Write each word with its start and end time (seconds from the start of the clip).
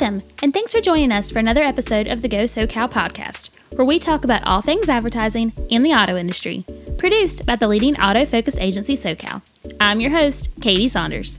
Welcome, 0.00 0.22
and 0.40 0.54
thanks 0.54 0.72
for 0.72 0.80
joining 0.80 1.12
us 1.12 1.30
for 1.30 1.40
another 1.40 1.62
episode 1.62 2.06
of 2.06 2.22
the 2.22 2.28
Go 2.28 2.44
SoCal 2.44 2.90
podcast, 2.90 3.50
where 3.72 3.84
we 3.84 3.98
talk 3.98 4.24
about 4.24 4.42
all 4.46 4.62
things 4.62 4.88
advertising 4.88 5.52
in 5.68 5.82
the 5.82 5.92
auto 5.92 6.16
industry, 6.16 6.64
produced 6.96 7.44
by 7.44 7.56
the 7.56 7.68
leading 7.68 8.00
auto 8.00 8.24
focused 8.24 8.58
agency 8.58 8.96
SoCal. 8.96 9.42
I'm 9.78 10.00
your 10.00 10.12
host, 10.12 10.48
Katie 10.62 10.88
Saunders. 10.88 11.38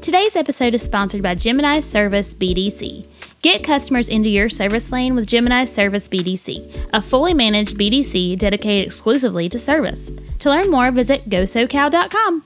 Today's 0.00 0.34
episode 0.34 0.74
is 0.74 0.82
sponsored 0.82 1.22
by 1.22 1.36
Gemini 1.36 1.78
Service 1.78 2.34
BDC. 2.34 3.06
Get 3.40 3.62
customers 3.62 4.08
into 4.08 4.30
your 4.30 4.48
service 4.48 4.90
lane 4.90 5.14
with 5.14 5.28
Gemini 5.28 5.64
Service 5.64 6.08
BDC, 6.08 6.88
a 6.92 7.00
fully 7.00 7.34
managed 7.34 7.78
BDC 7.78 8.36
dedicated 8.36 8.84
exclusively 8.84 9.48
to 9.48 9.60
service. 9.60 10.10
To 10.40 10.50
learn 10.50 10.72
more, 10.72 10.90
visit 10.90 11.30
gosocal.com. 11.30 12.42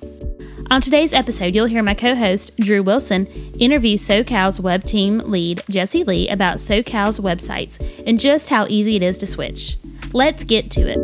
On 0.69 0.81
today's 0.81 1.13
episode, 1.13 1.55
you'll 1.55 1.67
hear 1.67 1.85
my 1.85 1.95
co 1.95 2.17
host, 2.17 2.57
Drew 2.57 2.83
Wilson, 2.83 3.27
interview 3.61 3.97
SoCal's 3.97 4.59
web 4.59 4.83
team 4.83 5.19
lead, 5.21 5.63
Jesse 5.71 6.03
Lee, 6.03 6.29
about 6.29 6.57
SoCal's 6.57 7.21
websites 7.21 7.79
and 8.05 8.19
just 8.19 8.49
how 8.49 8.67
easy 8.69 8.97
it 8.97 9.03
is 9.05 9.17
to 9.19 9.29
switch. 9.29 9.79
Let's 10.13 10.43
get 10.43 10.73
to 10.73 10.81
it. 10.89 10.99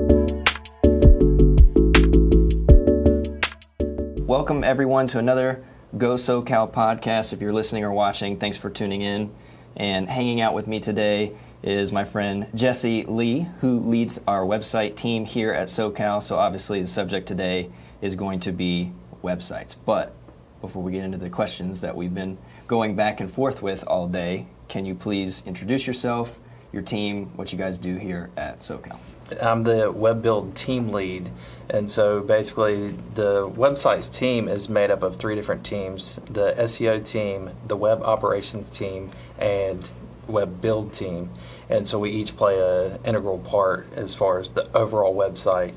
Welcome, 4.26 4.64
everyone, 4.64 5.06
to 5.08 5.20
another 5.20 5.62
Go 5.96 6.14
SoCal 6.14 6.72
podcast. 6.72 7.32
If 7.32 7.40
you're 7.40 7.52
listening 7.52 7.84
or 7.84 7.92
watching, 7.92 8.38
thanks 8.38 8.56
for 8.56 8.68
tuning 8.68 9.02
in. 9.02 9.32
And 9.76 10.08
hanging 10.08 10.40
out 10.40 10.54
with 10.54 10.66
me 10.66 10.80
today 10.80 11.34
is 11.62 11.92
my 11.92 12.04
friend 12.04 12.48
Jesse 12.56 13.04
Lee, 13.04 13.46
who 13.60 13.78
leads 13.78 14.20
our 14.26 14.42
website 14.42 14.96
team 14.96 15.24
here 15.24 15.52
at 15.52 15.68
SoCal. 15.68 16.20
So, 16.20 16.36
obviously, 16.36 16.80
the 16.80 16.88
subject 16.88 17.28
today 17.28 17.70
is 18.00 18.16
going 18.16 18.40
to 18.40 18.50
be 18.50 18.92
websites. 19.22 19.74
But 19.84 20.14
before 20.60 20.82
we 20.82 20.92
get 20.92 21.04
into 21.04 21.18
the 21.18 21.30
questions 21.30 21.80
that 21.80 21.96
we've 21.96 22.14
been 22.14 22.38
going 22.66 22.94
back 22.94 23.20
and 23.20 23.30
forth 23.30 23.62
with 23.62 23.84
all 23.86 24.06
day, 24.08 24.46
can 24.68 24.86
you 24.86 24.94
please 24.94 25.42
introduce 25.46 25.86
yourself, 25.86 26.38
your 26.72 26.82
team, 26.82 27.30
what 27.36 27.52
you 27.52 27.58
guys 27.58 27.78
do 27.78 27.96
here 27.96 28.30
at 28.36 28.60
SoCal? 28.60 28.98
I'm 29.40 29.62
the 29.62 29.90
web 29.90 30.20
build 30.22 30.54
team 30.54 30.90
lead, 30.90 31.30
and 31.70 31.90
so 31.90 32.20
basically 32.20 32.90
the 33.14 33.48
websites 33.48 34.12
team 34.12 34.48
is 34.48 34.68
made 34.68 34.90
up 34.90 35.02
of 35.02 35.16
three 35.16 35.34
different 35.34 35.64
teams: 35.64 36.18
the 36.26 36.52
SEO 36.58 37.04
team, 37.04 37.50
the 37.66 37.76
web 37.76 38.02
operations 38.02 38.68
team, 38.68 39.10
and 39.38 39.90
web 40.26 40.60
build 40.60 40.92
team. 40.92 41.30
And 41.70 41.86
so 41.86 41.98
we 41.98 42.10
each 42.10 42.36
play 42.36 42.58
a 42.58 42.98
integral 43.04 43.38
part 43.38 43.86
as 43.94 44.14
far 44.14 44.38
as 44.38 44.50
the 44.50 44.70
overall 44.76 45.14
website 45.14 45.74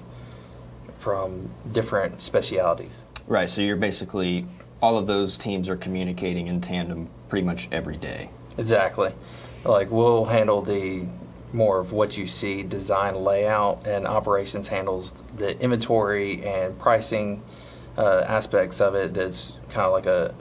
from 1.00 1.50
different 1.72 2.22
specialities. 2.22 3.06
Right, 3.28 3.50
so 3.50 3.62
you're 3.62 3.76
basically, 3.76 4.46
all 4.82 4.98
of 4.98 5.08
those 5.08 5.38
teams 5.38 5.68
are 5.70 5.76
communicating 5.76 6.48
in 6.48 6.62
tandem 6.62 7.10
pretty 7.30 7.46
much 7.46 7.68
every 7.72 7.98
day. 7.98 8.30
Exactly. 8.58 9.12
Like 9.64 9.90
we'll 9.90 10.26
handle 10.26 10.62
the 10.62 11.06
more 11.54 11.80
of 11.80 11.92
what 11.92 12.18
you 12.18 12.28
see 12.28 12.62
design 12.64 13.16
layout 13.16 13.88
and 13.88 14.06
operations 14.06 14.68
handles 14.68 15.14
the 15.38 15.60
inventory 15.62 16.46
and 16.46 16.78
pricing 16.78 17.42
uh, 17.98 18.26
aspects 18.28 18.82
of 18.82 18.94
it 18.94 19.14
that's 19.14 19.54
kind 19.70 19.86
of 19.86 19.94
like 19.94 20.06
a 20.06 20.36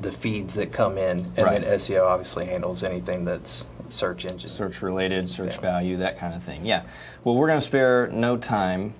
the 0.00 0.10
feeds 0.10 0.54
that 0.54 0.72
come 0.72 0.98
in 0.98 1.18
and 1.36 1.38
Right. 1.38 1.60
then 1.60 1.78
SEO 1.78 2.04
obviously 2.04 2.46
handles 2.46 2.82
anything 2.82 3.24
that's 3.24 3.66
search 3.88 4.24
engine 4.24 4.48
search 4.50 4.82
related, 4.82 5.28
search 5.28 5.54
Yeah. 5.56 5.60
value, 5.60 5.96
that 5.98 6.18
kind 6.18 6.34
of 6.34 6.42
thing. 6.42 6.64
Yeah. 6.66 6.82
Well, 7.24 7.36
we're 7.36 7.46
going 7.46 7.60
to 7.60 7.64
spare 7.64 8.08
no 8.08 8.36
time 8.36 8.94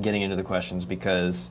getting 0.00 0.22
into 0.22 0.34
the 0.36 0.42
questions 0.42 0.84
because 0.84 1.50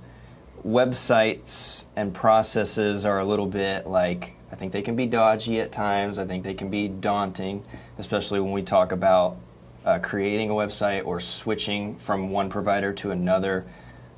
websites 0.65 1.85
and 1.95 2.13
processes 2.13 3.05
are 3.05 3.19
a 3.19 3.25
little 3.25 3.47
bit 3.47 3.87
like 3.87 4.33
I 4.51 4.55
think 4.55 4.71
they 4.71 4.81
can 4.81 4.95
be 4.95 5.05
dodgy 5.05 5.59
at 5.59 5.71
times. 5.71 6.17
I 6.17 6.25
think 6.25 6.43
they 6.43 6.53
can 6.53 6.69
be 6.69 6.87
daunting, 6.87 7.63
especially 7.97 8.39
when 8.39 8.51
we 8.51 8.63
talk 8.63 8.91
about 8.91 9.37
uh, 9.85 9.99
creating 9.99 10.49
a 10.49 10.53
website 10.53 11.05
or 11.05 11.19
switching 11.19 11.95
from 11.97 12.31
one 12.31 12.49
provider 12.49 12.91
to 12.93 13.11
another, 13.11 13.65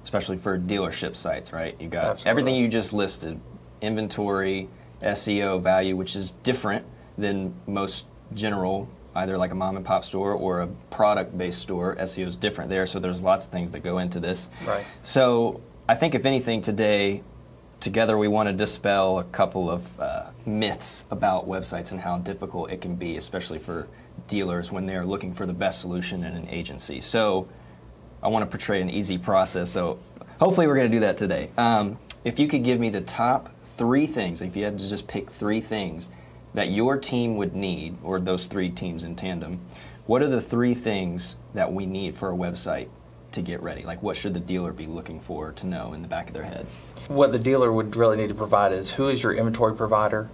especially 0.03 0.38
for 0.38 0.57
dealership 0.57 1.16
sites, 1.16 1.51
right? 1.53 1.79
You 1.79 1.89
got 1.89 2.05
Absolutely. 2.05 2.29
everything 2.29 2.55
you 2.55 2.67
just 2.67 2.93
listed 2.93 3.39
inventory, 3.81 4.69
SEO 5.01 5.61
value, 5.61 5.95
which 5.95 6.16
is 6.16 6.31
different 6.43 6.85
than 7.17 7.53
most 7.67 8.05
general, 8.33 8.87
either 9.16 9.37
like 9.37 9.51
a 9.51 9.55
mom 9.55 9.75
and 9.75 9.85
pop 9.85 10.05
store 10.05 10.33
or 10.33 10.61
a 10.61 10.67
product 10.89 11.37
based 11.37 11.59
store. 11.59 11.95
SEO 11.97 12.27
is 12.27 12.37
different 12.37 12.69
there, 12.69 12.85
so 12.85 12.99
there's 12.99 13.21
lots 13.21 13.45
of 13.45 13.51
things 13.51 13.71
that 13.71 13.81
go 13.81 13.97
into 13.97 14.19
this. 14.19 14.49
Right. 14.66 14.85
So 15.03 15.61
I 15.91 15.96
think, 15.96 16.16
if 16.16 16.25
anything, 16.25 16.62
today, 16.62 17.22
together 17.81 18.18
we 18.18 18.29
want 18.29 18.47
to 18.47 18.53
dispel 18.53 19.19
a 19.19 19.25
couple 19.25 19.69
of 19.69 20.00
uh, 20.00 20.28
myths 20.46 21.03
about 21.12 21.50
websites 21.50 21.91
and 21.91 22.00
how 22.00 22.18
difficult 22.19 22.72
it 22.72 22.79
can 22.79 22.96
be, 22.96 23.18
especially 23.18 23.59
for 23.59 23.90
dealers 24.29 24.72
when 24.72 24.85
they're 24.85 25.03
looking 25.03 25.34
for 25.34 25.46
the 25.46 25.52
best 25.52 25.81
solution 25.81 26.24
in 26.24 26.34
an 26.34 26.47
agency. 26.47 27.02
So 27.02 27.50
I 28.24 28.29
want 28.29 28.44
to 28.44 28.50
portray 28.50 28.81
an 28.81 28.90
easy 28.90 29.18
process. 29.18 29.69
So 29.69 30.00
hopefully 30.40 30.66
we're 30.66 30.78
going 30.78 30.90
to 30.90 30.96
do 30.96 31.02
that 31.02 31.18
today. 31.18 31.50
Um, 31.57 32.00
if 32.23 32.40
you 32.40 32.47
could 32.47 32.63
give 32.63 32.79
me 32.79 32.90
the 32.90 33.02
top 33.02 33.50
three 33.75 34.08
things, 34.08 34.41
if 34.41 34.56
you 34.56 34.63
had 34.63 34.79
to 34.79 34.88
just 34.88 35.08
pick 35.08 35.29
three 35.29 35.59
things 35.59 36.08
that 36.53 36.72
your 36.72 36.97
team 36.97 37.35
would 37.35 37.53
need, 37.53 37.97
or 38.02 38.22
those 38.22 38.46
three 38.46 38.69
teams 38.69 39.03
in 39.03 39.18
tandem, 39.18 39.59
what 40.06 40.22
are 40.22 40.29
the 40.29 40.40
three 40.40 40.73
things 40.73 41.35
that 41.53 41.73
we 41.73 41.85
need 41.85 42.16
for 42.16 42.29
a 42.29 42.34
website 42.34 42.88
to 43.33 43.41
get 43.41 43.61
ready? 43.61 43.83
Like 43.83 44.01
what 44.01 44.17
should 44.17 44.33
the 44.33 44.39
dealer 44.39 44.73
be 44.73 44.87
looking 44.87 45.19
for 45.19 45.51
to 45.53 45.67
know 45.67 45.93
in 45.93 46.01
the 46.01 46.07
back 46.07 46.27
of 46.27 46.33
their 46.33 46.43
head? 46.43 46.65
what 47.07 47.31
the 47.31 47.39
dealer 47.39 47.71
would 47.71 47.95
really 47.95 48.17
need 48.17 48.29
to 48.29 48.35
provide 48.35 48.71
is 48.71 48.91
who 48.91 49.09
is 49.09 49.21
your 49.23 49.33
inventory 49.33 49.75
provider, 49.75 50.29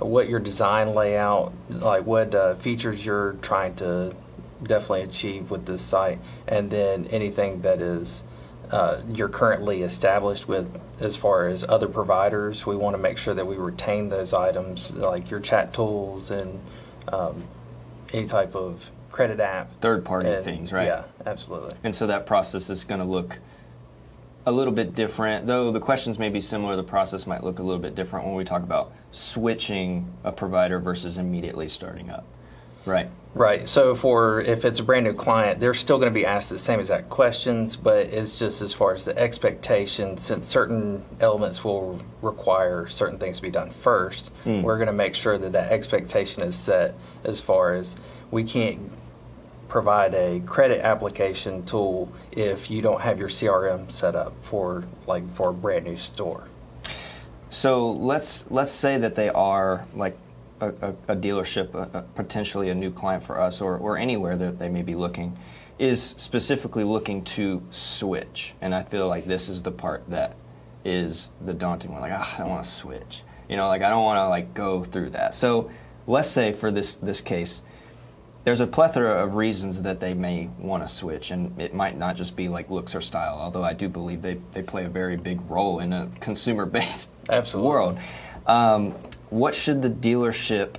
uh, 0.00 0.04
what 0.04 0.28
your 0.28 0.40
design 0.40 0.94
layout, 0.94 1.52
like 1.68 2.04
what 2.04 2.34
uh, 2.34 2.54
features 2.56 3.04
you're 3.04 3.34
trying 3.42 3.74
to 3.76 4.14
definitely 4.62 5.02
achieve 5.02 5.50
with 5.50 5.66
this 5.66 5.82
site, 5.82 6.18
and 6.48 6.70
then 6.70 7.06
anything 7.06 7.60
that 7.62 7.80
is 7.80 8.24
uh, 8.70 9.00
you're 9.12 9.28
currently 9.28 9.82
established 9.82 10.48
with 10.48 10.80
as 11.00 11.16
far 11.16 11.46
as 11.46 11.62
other 11.68 11.86
providers. 11.86 12.66
We 12.66 12.74
want 12.74 12.96
to 12.96 13.02
make 13.02 13.16
sure 13.16 13.34
that 13.34 13.46
we 13.46 13.56
retain 13.56 14.08
those 14.08 14.32
items, 14.32 14.96
like 14.96 15.30
your 15.30 15.38
chat 15.38 15.72
tools 15.72 16.32
and 16.32 16.58
um, 17.08 17.44
any 18.12 18.26
type 18.26 18.56
of 18.56 18.90
credit 19.16 19.40
app. 19.40 19.80
Third 19.80 20.04
party 20.04 20.28
And- 20.28 20.44
things, 20.44 20.72
right? 20.72 20.86
Yeah, 20.86 21.04
absolutely. 21.24 21.74
And 21.82 21.96
so 21.96 22.06
that 22.06 22.26
process 22.26 22.68
is 22.68 22.84
going 22.84 23.00
to 23.00 23.06
look 23.06 23.38
a 24.44 24.52
little 24.52 24.74
bit 24.74 24.94
different, 24.94 25.46
though 25.46 25.72
the 25.72 25.80
questions 25.80 26.18
may 26.18 26.28
be 26.28 26.40
similar. 26.40 26.76
The 26.76 26.84
process 26.84 27.26
might 27.26 27.42
look 27.42 27.58
a 27.58 27.62
little 27.62 27.80
bit 27.80 27.94
different 27.94 28.26
when 28.26 28.36
we 28.36 28.44
talk 28.44 28.62
about 28.62 28.92
switching 29.12 30.12
a 30.22 30.30
provider 30.30 30.78
versus 30.78 31.16
immediately 31.16 31.66
starting 31.68 32.10
up. 32.10 32.26
Right. 32.84 33.08
Right. 33.34 33.68
So 33.68 33.94
for 33.94 34.42
if 34.42 34.64
it's 34.64 34.78
a 34.80 34.82
brand 34.82 35.04
new 35.04 35.14
client, 35.14 35.60
they're 35.60 35.74
still 35.74 35.98
going 35.98 36.12
to 36.12 36.14
be 36.14 36.24
asked 36.26 36.50
the 36.50 36.58
same 36.58 36.78
exact 36.78 37.08
questions, 37.08 37.74
but 37.74 38.06
it's 38.06 38.38
just 38.38 38.62
as 38.62 38.72
far 38.72 38.94
as 38.94 39.04
the 39.04 39.18
expectation, 39.18 40.16
since 40.18 40.46
certain 40.46 41.02
elements 41.20 41.64
will 41.64 42.00
require 42.22 42.86
certain 42.86 43.18
things 43.18 43.38
to 43.38 43.42
be 43.42 43.50
done 43.50 43.70
first, 43.70 44.28
hmm. 44.44 44.62
we're 44.62 44.76
going 44.76 44.86
to 44.86 44.92
make 44.92 45.14
sure 45.14 45.38
that 45.38 45.52
that 45.52 45.72
expectation 45.72 46.42
is 46.42 46.54
set 46.54 46.94
as 47.24 47.40
far 47.40 47.74
as 47.74 47.96
we 48.30 48.44
can't 48.44 48.78
provide 49.68 50.14
a 50.14 50.40
credit 50.46 50.80
application 50.84 51.64
tool 51.64 52.12
if 52.32 52.70
you 52.70 52.82
don't 52.82 53.00
have 53.00 53.18
your 53.18 53.28
CRM 53.28 53.90
set 53.90 54.14
up 54.14 54.32
for 54.42 54.84
like 55.06 55.28
for 55.34 55.50
a 55.50 55.54
brand 55.54 55.84
new 55.84 55.96
store. 55.96 56.44
So 57.50 57.90
let's 57.90 58.44
let's 58.50 58.72
say 58.72 58.98
that 58.98 59.14
they 59.14 59.28
are 59.28 59.86
like 59.94 60.16
a, 60.60 60.68
a, 60.68 60.94
a 61.08 61.16
dealership, 61.16 61.74
a, 61.74 62.02
potentially 62.14 62.70
a 62.70 62.74
new 62.74 62.90
client 62.90 63.22
for 63.22 63.40
us, 63.40 63.60
or, 63.60 63.76
or 63.78 63.96
anywhere 63.96 64.36
that 64.36 64.58
they 64.58 64.68
may 64.68 64.82
be 64.82 64.94
looking, 64.94 65.36
is 65.78 66.02
specifically 66.02 66.84
looking 66.84 67.22
to 67.24 67.62
switch. 67.70 68.54
And 68.60 68.74
I 68.74 68.82
feel 68.82 69.08
like 69.08 69.26
this 69.26 69.48
is 69.48 69.62
the 69.62 69.70
part 69.70 70.08
that 70.08 70.36
is 70.84 71.30
the 71.44 71.52
daunting 71.52 71.92
one. 71.92 72.00
Like, 72.00 72.12
ah, 72.14 72.34
I 72.36 72.38
don't 72.38 72.50
want 72.50 72.64
to 72.64 72.70
switch. 72.70 73.22
You 73.48 73.56
know, 73.56 73.68
like 73.68 73.82
I 73.82 73.90
don't 73.90 74.04
want 74.04 74.18
to 74.18 74.28
like 74.28 74.54
go 74.54 74.82
through 74.82 75.10
that. 75.10 75.34
So 75.34 75.70
let's 76.06 76.30
say 76.30 76.52
for 76.52 76.70
this 76.70 76.96
this 76.96 77.20
case, 77.20 77.62
there's 78.46 78.60
a 78.60 78.66
plethora 78.66 79.24
of 79.24 79.34
reasons 79.34 79.82
that 79.82 79.98
they 79.98 80.14
may 80.14 80.48
want 80.56 80.80
to 80.80 80.88
switch, 80.88 81.32
and 81.32 81.60
it 81.60 81.74
might 81.74 81.98
not 81.98 82.14
just 82.14 82.36
be 82.36 82.48
like 82.48 82.70
looks 82.70 82.94
or 82.94 83.00
style. 83.00 83.38
Although 83.40 83.64
I 83.64 83.72
do 83.72 83.88
believe 83.88 84.22
they, 84.22 84.38
they 84.52 84.62
play 84.62 84.84
a 84.84 84.88
very 84.88 85.16
big 85.16 85.40
role 85.50 85.80
in 85.80 85.92
a 85.92 86.08
consumer-based 86.20 87.08
Absolutely. 87.28 87.68
world. 87.68 87.98
Um, 88.46 88.92
what 89.30 89.52
should 89.52 89.82
the 89.82 89.90
dealership 89.90 90.76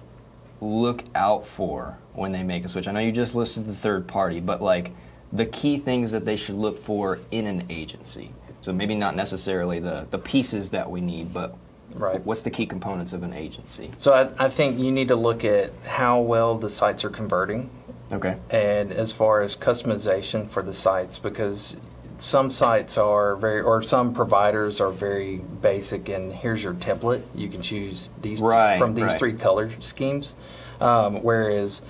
look 0.62 1.04
out 1.14 1.46
for 1.46 1.98
when 2.14 2.32
they 2.32 2.42
make 2.42 2.64
a 2.64 2.70
switch? 2.70 2.88
I 2.88 2.94
know 2.94 3.02
you 3.02 3.12
just 3.12 3.36
listed 3.36 3.66
the 3.66 3.76
third 3.76 4.08
party, 4.08 4.40
but 4.40 4.62
like 4.62 4.94
the 5.34 5.46
key 5.46 5.78
things 5.78 6.12
that 6.12 6.24
they 6.24 6.38
should 6.38 6.56
look 6.56 6.80
for 6.80 7.20
in 7.32 7.48
an 7.48 7.66
agency. 7.70 8.32
So 8.62 8.72
maybe 8.72 8.96
not 8.96 9.14
necessarily 9.18 9.80
the, 9.80 10.08
the 10.10 10.20
pieces 10.20 10.70
that 10.70 10.90
we 10.90 11.02
need, 11.02 11.34
but 11.34 11.54
Right. 11.98 12.24
what's 12.26 12.42
the 12.42 12.50
key 12.50 12.66
components 12.66 13.14
of 13.14 13.24
an 13.24 13.34
agency? 13.34 13.92
So 13.98 14.14
I, 14.14 14.46
I 14.46 14.50
think 14.50 14.80
you 14.80 14.92
need 14.92 15.08
to 15.10 15.16
look 15.16 15.44
at 15.44 15.72
how 15.86 16.22
well 16.22 16.58
the 16.58 16.70
sites 16.70 17.04
are 17.04 17.10
converting 17.10 17.70
Okay. 18.12 18.38
and 18.50 18.92
as 18.92 19.12
far 19.12 19.42
as 19.42 19.56
customization 19.56 20.50
for 20.50 20.64
the 20.64 20.74
sites 20.74 21.20
because 21.20 21.78
some 22.18 22.50
sites 22.50 22.98
are 22.98 23.36
very, 23.36 23.62
or 23.62 23.82
some 23.82 24.14
providers 24.14 24.82
are 24.82 24.90
very 24.92 25.38
basic, 25.38 26.10
and 26.10 26.34
here's 26.34 26.64
your 26.64 26.74
template. 26.74 27.22
You 27.36 27.48
can 27.48 27.62
choose 27.62 28.10
these 28.22 28.42
th- 28.42 28.80
from 28.80 28.96
these 28.96 29.06
right. 29.06 29.20
three 29.20 29.34
color 29.34 29.70
schemes. 29.80 30.36
Um, 30.82 31.24
whereas 31.24 31.82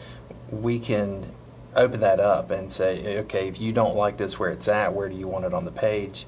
we 0.51 0.79
can 0.79 1.31
open 1.75 1.99
that 2.01 2.19
up 2.19 2.51
and 2.51 2.71
say, 2.71 3.19
okay, 3.19 3.47
if 3.47 3.59
you 3.59 3.71
don't 3.71 3.95
like 3.95 4.17
this 4.17 4.39
where 4.39 4.49
it's 4.49 4.67
at, 4.67 4.93
where 4.93 5.09
do 5.09 5.15
you 5.15 5.27
want 5.27 5.45
it 5.45 5.53
on 5.53 5.65
the 5.65 5.71
page? 5.71 6.25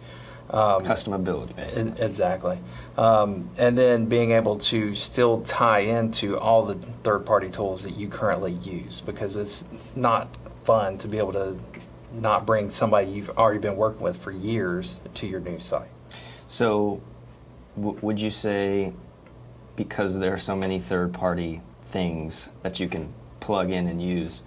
Um, 0.52 0.82
Customability, 0.84 1.56
basically. 1.56 1.92
E- 1.92 2.06
Exactly. 2.06 2.58
Um, 2.98 3.50
and 3.58 3.78
then 3.78 4.06
being 4.06 4.32
able 4.32 4.58
to 4.58 4.96
still 4.96 5.42
tie 5.42 5.80
into 5.82 6.38
all 6.40 6.64
the 6.66 6.74
third 7.04 7.26
party 7.26 7.50
tools 7.50 7.84
that 7.84 7.96
you 7.96 8.08
currently 8.08 8.54
use 8.54 9.02
because 9.02 9.38
it's 9.38 9.66
not 9.96 10.28
fun 10.64 10.98
to 11.00 11.08
be 11.08 11.18
able 11.18 11.34
to 11.34 11.56
not 12.14 12.46
bring 12.48 12.70
somebody 12.70 13.12
you've 13.12 13.30
already 13.38 13.60
been 13.60 13.76
working 13.78 14.02
with 14.02 14.18
for 14.18 14.32
years 14.32 15.00
to 15.14 15.28
your 15.28 15.40
new 15.40 15.60
site. 15.60 15.88
So, 16.48 17.00
w- 17.78 17.98
would 18.02 18.20
you 18.20 18.32
say 18.32 18.94
because 19.76 20.18
there 20.18 20.34
are 20.34 20.38
so 20.40 20.56
many 20.56 20.80
third-party 20.80 21.62
things 21.86 22.50
that 22.64 22.80
you 22.80 22.90
can 22.90 23.14
plug 23.40 23.70
in 23.70 23.86
and 23.88 24.02
use, 24.02 24.42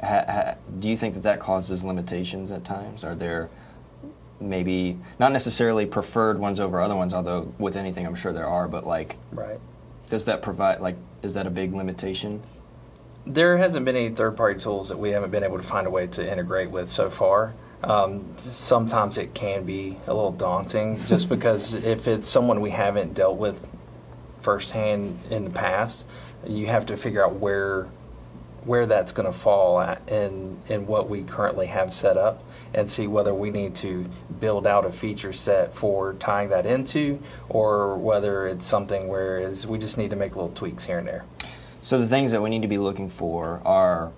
ha- 0.00 0.24
ha- 0.26 0.54
do 0.80 0.88
you 0.88 0.96
think 0.96 1.12
that 1.14 1.22
that 1.24 1.40
causes 1.40 1.84
limitations 1.84 2.50
at 2.50 2.64
times? 2.64 3.04
Are 3.04 3.14
there 3.14 3.50
maybe 4.40 4.98
not 5.18 5.32
necessarily 5.32 5.86
preferred 5.86 6.38
ones 6.38 6.60
over 6.60 6.80
other 6.80 6.96
ones, 6.96 7.14
although 7.14 7.52
with 7.58 7.76
anything 7.76 8.06
I'm 8.06 8.14
sure 8.14 8.32
there 8.32 8.46
are, 8.46 8.68
but 8.68 8.86
like, 8.86 9.16
Right. 9.32 9.58
does 10.10 10.24
that 10.26 10.42
provide 10.42 10.80
like 10.80 10.96
is 11.22 11.34
that 11.34 11.46
a 11.46 11.50
big 11.50 11.74
limitation? 11.74 12.42
There 13.26 13.56
hasn't 13.56 13.84
been 13.84 13.96
any 13.96 14.10
third 14.14 14.36
party 14.36 14.58
tools 14.60 14.88
that 14.88 14.98
we 14.98 15.10
haven't 15.10 15.30
been 15.30 15.42
able 15.42 15.56
to 15.56 15.62
find 15.64 15.86
a 15.86 15.90
way 15.90 16.06
to 16.08 16.30
integrate 16.30 16.70
with 16.70 16.88
so 16.88 17.10
far. 17.10 17.54
Um, 17.82 18.24
sometimes 18.36 19.18
it 19.18 19.34
can 19.34 19.64
be 19.64 19.96
a 20.06 20.14
little 20.14 20.32
daunting 20.32 20.96
just 21.06 21.28
because 21.28 21.74
if 21.74 22.06
it's 22.06 22.28
someone 22.28 22.60
we 22.60 22.70
haven't 22.70 23.14
dealt 23.14 23.36
with 23.36 23.66
firsthand 24.42 25.18
in 25.30 25.44
the 25.44 25.50
past, 25.50 26.04
you 26.46 26.66
have 26.66 26.86
to 26.86 26.96
figure 26.96 27.24
out 27.24 27.34
where 27.36 27.86
where 28.66 28.84
that's 28.84 29.12
going 29.12 29.32
to 29.32 29.38
fall 29.38 29.80
at 29.80 30.06
in 30.08 30.58
in 30.68 30.86
what 30.86 31.08
we 31.08 31.22
currently 31.22 31.66
have 31.66 31.94
set 31.94 32.16
up 32.16 32.42
and 32.74 32.90
see 32.90 33.06
whether 33.06 33.32
we 33.32 33.50
need 33.50 33.74
to 33.76 34.04
build 34.40 34.66
out 34.66 34.84
a 34.84 34.90
feature 34.90 35.32
set 35.32 35.72
for 35.72 36.14
tying 36.14 36.48
that 36.48 36.66
into 36.66 37.18
or 37.48 37.96
whether 37.96 38.48
it's 38.48 38.66
something 38.66 39.06
where 39.06 39.38
is 39.38 39.66
we 39.66 39.78
just 39.78 39.96
need 39.96 40.10
to 40.10 40.16
make 40.16 40.34
little 40.34 40.50
tweaks 40.50 40.84
here 40.84 40.98
and 40.98 41.06
there. 41.06 41.24
So 41.80 41.98
the 41.98 42.08
things 42.08 42.32
that 42.32 42.42
we 42.42 42.50
need 42.50 42.62
to 42.62 42.68
be 42.68 42.78
looking 42.78 43.08
for 43.08 43.62
are 43.64 44.10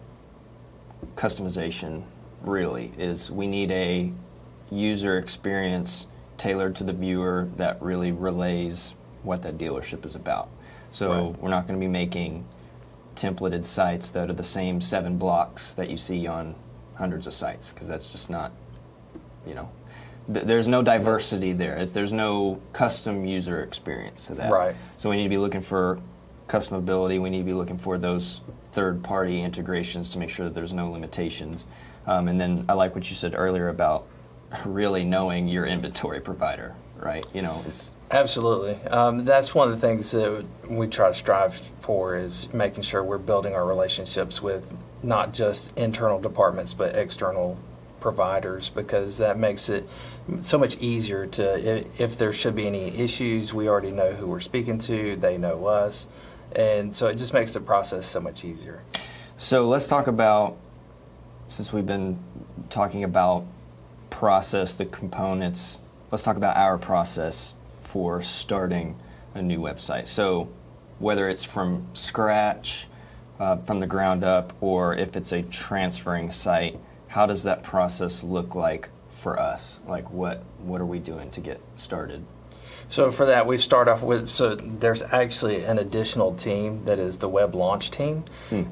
customization. 1.17 2.03
Really, 2.43 2.93
is 2.97 3.31
we 3.31 3.47
need 3.49 3.71
a 3.73 4.13
user 4.71 5.19
experience 5.19 6.07
tailored 6.39 6.77
to 6.77 6.85
the 6.85 6.93
viewer 6.93 7.49
that 7.57 7.83
really 7.83 8.13
relays 8.13 8.95
what 9.25 9.43
that 9.43 9.59
dealership 9.59 10.07
is 10.07 10.15
about. 10.15 10.49
So 10.93 11.11
Right. 11.11 11.43
we're 11.43 11.51
not 11.51 11.67
going 11.67 11.79
to 11.79 11.85
be 11.85 11.91
making 11.91 12.45
templated 13.19 13.67
sites 13.67 14.11
that 14.13 14.31
are 14.31 14.35
the 14.35 14.45
same 14.45 14.81
seven 14.81 15.19
blocks 15.19 15.73
that 15.73 15.91
you 15.91 15.97
see 15.97 16.27
on 16.27 16.55
hundreds 16.95 17.27
of 17.27 17.35
sites 17.35 17.73
because 17.73 17.89
that's 17.89 18.13
just 18.13 18.31
not, 18.31 18.53
you 19.47 19.55
know, 19.55 19.71
th- 20.33 20.47
there's 20.47 20.69
no 20.69 20.83
diversity 20.83 21.53
there. 21.53 21.77
It's, 21.77 21.93
there's 21.93 22.13
no 22.13 22.61
custom 22.73 23.25
user 23.27 23.63
experience 23.63 24.27
to 24.27 24.35
that. 24.35 24.51
Right. 24.51 24.77
So 24.97 25.11
we 25.11 25.17
need 25.17 25.25
to 25.25 25.29
be 25.29 25.39
looking 25.39 25.61
for 25.61 26.01
customability. 26.49 27.21
We 27.21 27.29
need 27.29 27.39
to 27.39 27.45
be 27.45 27.53
looking 27.53 27.79
for 27.79 27.99
those 27.99 28.41
third-party 28.73 29.43
integrations 29.43 30.11
to 30.11 30.19
make 30.19 30.31
sure 30.31 30.47
that 30.47 30.55
there's 30.55 30.73
no 30.73 30.91
limitations. 30.91 31.67
Um, 32.07 32.29
and 32.29 32.41
then 32.41 32.65
I 32.69 32.73
like 32.73 32.95
what 32.95 33.11
you 33.11 33.17
said 33.17 33.35
earlier 33.35 33.69
about 33.69 34.07
really 34.65 35.05
knowing 35.05 35.49
your 35.49 35.67
inventory 35.67 36.21
provider, 36.21 36.75
right? 36.97 37.27
You 37.35 37.43
know, 37.43 37.63
it's 37.67 37.91
Absolutely. 38.11 38.75
Um, 38.89 39.27
that's 39.27 39.55
one 39.55 39.71
of 39.71 39.79
the 39.79 39.87
things 39.87 40.11
that 40.13 40.45
we 40.67 40.87
try 40.87 41.09
to 41.09 41.15
strive 41.15 41.61
for 41.81 42.17
is 42.17 42.53
making 42.55 42.83
sure 42.83 43.05
we're 43.05 43.19
building 43.19 43.55
our 43.55 43.67
relationships 43.67 44.41
with 44.41 44.67
not 45.03 45.33
just 45.33 45.77
internal 45.77 46.19
departments 46.19 46.75
but 46.75 46.97
external 46.97 47.57
providers 48.01 48.71
because 48.71 49.19
that 49.19 49.39
makes 49.39 49.69
it 49.69 49.87
so 50.41 50.57
much 50.57 50.77
easier 50.79 51.27
to 51.27 51.79
if, 51.79 52.01
if 52.01 52.19
there 52.19 52.33
should 52.33 52.57
be 52.57 52.67
any 52.67 52.89
issues 52.97 53.53
we 53.53 53.69
already 53.69 53.91
know 53.91 54.13
who 54.13 54.27
we're 54.27 54.41
speaking 54.41 54.79
to 54.79 55.15
they 55.17 55.37
know 55.39 55.67
us 55.67 56.09
and 56.57 56.95
so 56.95 57.07
it 57.09 57.17
just 57.17 57.33
makes 57.33 57.53
the 57.53 57.61
process 57.61 58.07
so 58.07 58.21
much 58.21 58.45
easier 58.45 58.83
So 59.41 59.67
let's 59.67 59.87
talk 59.87 60.09
about, 60.09 60.57
since 61.47 61.73
we've 61.73 61.87
been 61.87 62.19
talking 62.71 63.05
about 63.05 63.47
process, 64.11 64.75
the 64.75 64.87
components, 64.87 65.79
let's 66.11 66.23
talk 66.23 66.37
about 66.37 66.57
our 66.57 66.79
process 66.79 67.55
for 67.83 68.21
starting 68.23 68.99
a 69.35 69.43
new 69.43 69.59
website. 69.59 70.07
So 70.07 70.49
whether 70.99 71.29
it's 71.29 71.45
from 71.45 71.87
scratch, 71.93 72.87
uh, 73.39 73.57
from 73.59 73.81
the 73.81 73.87
ground 73.87 74.25
up, 74.25 74.53
or 74.61 74.95
if 74.95 75.17
it's 75.17 75.33
a 75.33 75.43
transferring 75.43 76.31
site, 76.31 76.79
how 77.07 77.27
does 77.27 77.45
that 77.45 77.63
process 77.63 78.23
look 78.23 78.55
like 78.55 78.89
for 79.11 79.39
us? 79.39 79.81
Like 79.87 80.11
what, 80.11 80.43
what 80.59 80.81
are 80.81 80.87
we 80.87 80.99
doing 80.99 81.31
to 81.31 81.41
get 81.41 81.61
started? 81.77 82.25
So 82.91 83.11
for 83.11 83.27
that, 83.27 83.47
we 83.47 83.59
start 83.59 83.87
off 83.87 84.03
with 84.03 84.29
so 84.29 84.55
there's 84.55 85.03
actually 85.03 85.65
an 85.65 85.79
additional 85.79 86.35
team 86.35 86.85
that 86.87 86.99
is 86.99 87.19
the 87.19 87.29
web 87.29 87.55
launch 87.55 87.91
team, 87.91 88.25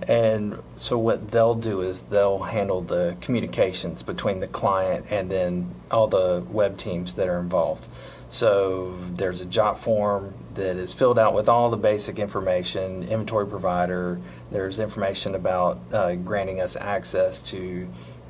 and 0.08 0.58
so 0.74 0.96
what 0.98 1.30
they'll 1.30 1.54
do 1.54 1.82
is 1.82 2.02
they'll 2.04 2.38
handle 2.38 2.80
the 2.80 3.14
communications 3.20 4.02
between 4.02 4.40
the 4.40 4.46
client 4.48 5.04
and 5.10 5.30
then 5.30 5.74
all 5.90 6.08
the 6.08 6.42
web 6.50 6.78
teams 6.78 7.12
that 7.14 7.28
are 7.28 7.38
involved. 7.38 7.86
So 8.28 8.96
there's 9.14 9.40
a 9.42 9.46
job 9.46 9.78
form 9.78 10.34
that 10.54 10.76
is 10.76 10.94
filled 10.94 11.18
out 11.18 11.34
with 11.34 11.48
all 11.48 11.70
the 11.70 11.76
basic 11.76 12.18
information, 12.18 13.02
inventory 13.02 13.46
provider. 13.46 14.18
There's 14.50 14.78
information 14.78 15.34
about 15.34 15.78
uh, 15.92 16.14
granting 16.16 16.60
us 16.60 16.74
access 16.74 17.42
to 17.50 17.86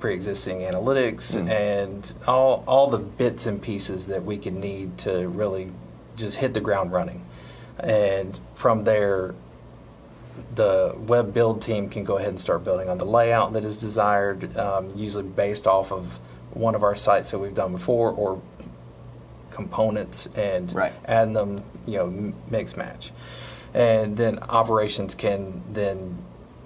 pre-existing 0.06 0.58
analytics 0.60 1.34
and 1.50 2.14
all 2.28 2.62
all 2.68 2.88
the 2.88 2.96
bits 2.98 3.46
and 3.46 3.60
pieces 3.60 4.06
that 4.06 4.24
we 4.24 4.38
can 4.38 4.60
need 4.60 4.96
to 4.96 5.26
really 5.26 5.72
just 6.14 6.36
hit 6.36 6.54
the 6.54 6.60
ground 6.60 6.92
running. 6.92 7.20
And 7.80 8.38
from 8.54 8.84
there, 8.84 9.34
the 10.54 10.94
web 10.96 11.34
build 11.34 11.60
team 11.60 11.88
can 11.90 12.04
go 12.04 12.18
ahead 12.18 12.28
and 12.28 12.38
start 12.40 12.62
building 12.62 12.88
on 12.88 12.98
the 12.98 13.04
layout 13.04 13.52
that 13.54 13.64
is 13.64 13.80
desired, 13.80 14.56
um, 14.56 14.86
usually 14.94 15.24
based 15.24 15.66
off 15.66 15.90
of 15.90 16.20
one 16.52 16.76
of 16.76 16.84
our 16.84 16.94
sites 16.94 17.32
that 17.32 17.40
we've 17.40 17.52
done 17.52 17.72
before 17.72 18.12
or 18.12 18.40
components 19.50 20.28
and 20.36 20.72
Right. 20.72 20.92
adding 21.06 21.32
them, 21.32 21.64
you 21.84 21.98
know, 21.98 22.32
mix 22.48 22.76
match. 22.76 23.10
And 23.74 24.16
then 24.16 24.38
operations 24.38 25.16
can 25.16 25.62
then 25.72 26.16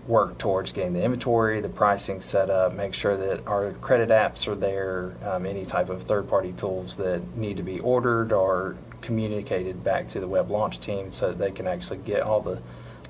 work 0.06 0.38
towards 0.38 0.72
getting 0.72 0.92
the 0.92 1.02
inventory, 1.02 1.60
the 1.60 1.68
pricing 1.68 2.20
set 2.20 2.50
up, 2.50 2.74
make 2.74 2.94
sure 2.94 3.16
that 3.16 3.46
our 3.46 3.72
credit 3.74 4.08
apps 4.08 4.48
are 4.48 4.54
there, 4.54 5.14
um, 5.24 5.46
any 5.46 5.64
type 5.64 5.88
of 5.88 6.02
third 6.02 6.28
party 6.28 6.52
tools 6.52 6.96
that 6.96 7.20
need 7.36 7.56
to 7.56 7.62
be 7.62 7.78
ordered 7.80 8.32
or 8.32 8.76
communicated 9.02 9.82
back 9.84 10.08
to 10.08 10.20
the 10.20 10.26
web 10.26 10.50
launch 10.50 10.80
team 10.80 11.10
so 11.10 11.28
that 11.28 11.38
they 11.38 11.50
can 11.50 11.66
actually 11.66 11.98
get 11.98 12.22
all 12.22 12.40
the 12.40 12.60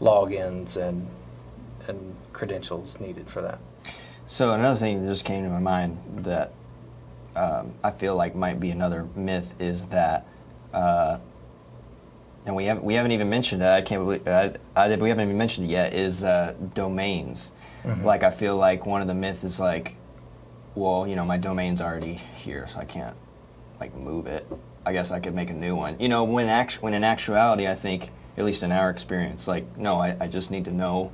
logins 0.01 0.77
and 0.77 1.07
and 1.89 2.15
credentials 2.33 3.01
needed 3.01 3.29
for 3.29 3.43
that. 3.43 3.59
So 4.27 4.53
another 4.53 4.79
thing 4.79 5.03
that 5.03 5.09
just 5.09 5.25
came 5.25 5.43
to 5.45 5.51
my 5.51 5.59
mind 5.59 5.99
that 6.19 6.53
um, 7.35 7.73
I 7.83 7.91
feel 7.91 8.17
like 8.17 8.35
might 8.35 8.61
be 8.61 8.71
another 8.71 9.07
myth 9.17 9.55
is 9.59 9.87
that, 9.87 10.27
uh, 10.73 11.19
and 12.47 12.55
we 12.57 12.65
haven't 12.65 12.85
we 12.85 12.95
haven't 12.95 13.13
even 13.13 13.29
mentioned 13.29 13.63
it. 13.63 13.69
I 13.69 13.83
can't 13.83 14.03
believe 14.03 14.27
I, 14.27 14.55
I, 14.77 14.95
we 14.97 15.09
haven't 15.09 15.25
even 15.25 15.39
mentioned 15.39 15.69
it 15.69 15.73
yet. 15.73 15.95
Is 15.95 16.25
uh, 16.25 16.55
domains? 16.75 17.51
Like 18.05 18.23
I 18.23 18.31
feel 18.31 18.57
like 18.57 18.87
one 18.87 19.01
of 19.01 19.09
the 19.09 19.15
myth 19.15 19.43
is 19.45 19.59
like, 19.59 19.97
well, 20.75 21.07
you 21.07 21.17
know, 21.17 21.25
my 21.25 21.39
domain's 21.39 21.81
already 21.81 22.15
here, 22.15 22.67
so 22.69 22.79
I 22.79 22.85
can't 22.85 23.17
like 23.81 23.95
move 23.95 24.27
it. 24.27 24.47
I 24.85 24.93
guess 24.93 25.11
I 25.11 25.21
could 25.21 25.35
make 25.35 25.51
a 25.51 25.55
new 25.55 25.77
one. 25.77 25.99
You 25.99 26.09
know, 26.09 26.25
when 26.25 26.49
act- 26.49 26.83
when 26.83 26.95
in 26.95 27.05
actuality, 27.05 27.67
I 27.69 27.75
think 27.75 28.11
at 28.37 28.45
least 28.45 28.63
in 28.63 28.73
our 28.73 28.91
experience, 28.91 29.49
like 29.49 29.77
no, 29.77 29.99
I, 29.99 30.17
I 30.21 30.27
just 30.27 30.51
need 30.51 30.65
to 30.67 30.73
know 30.73 31.13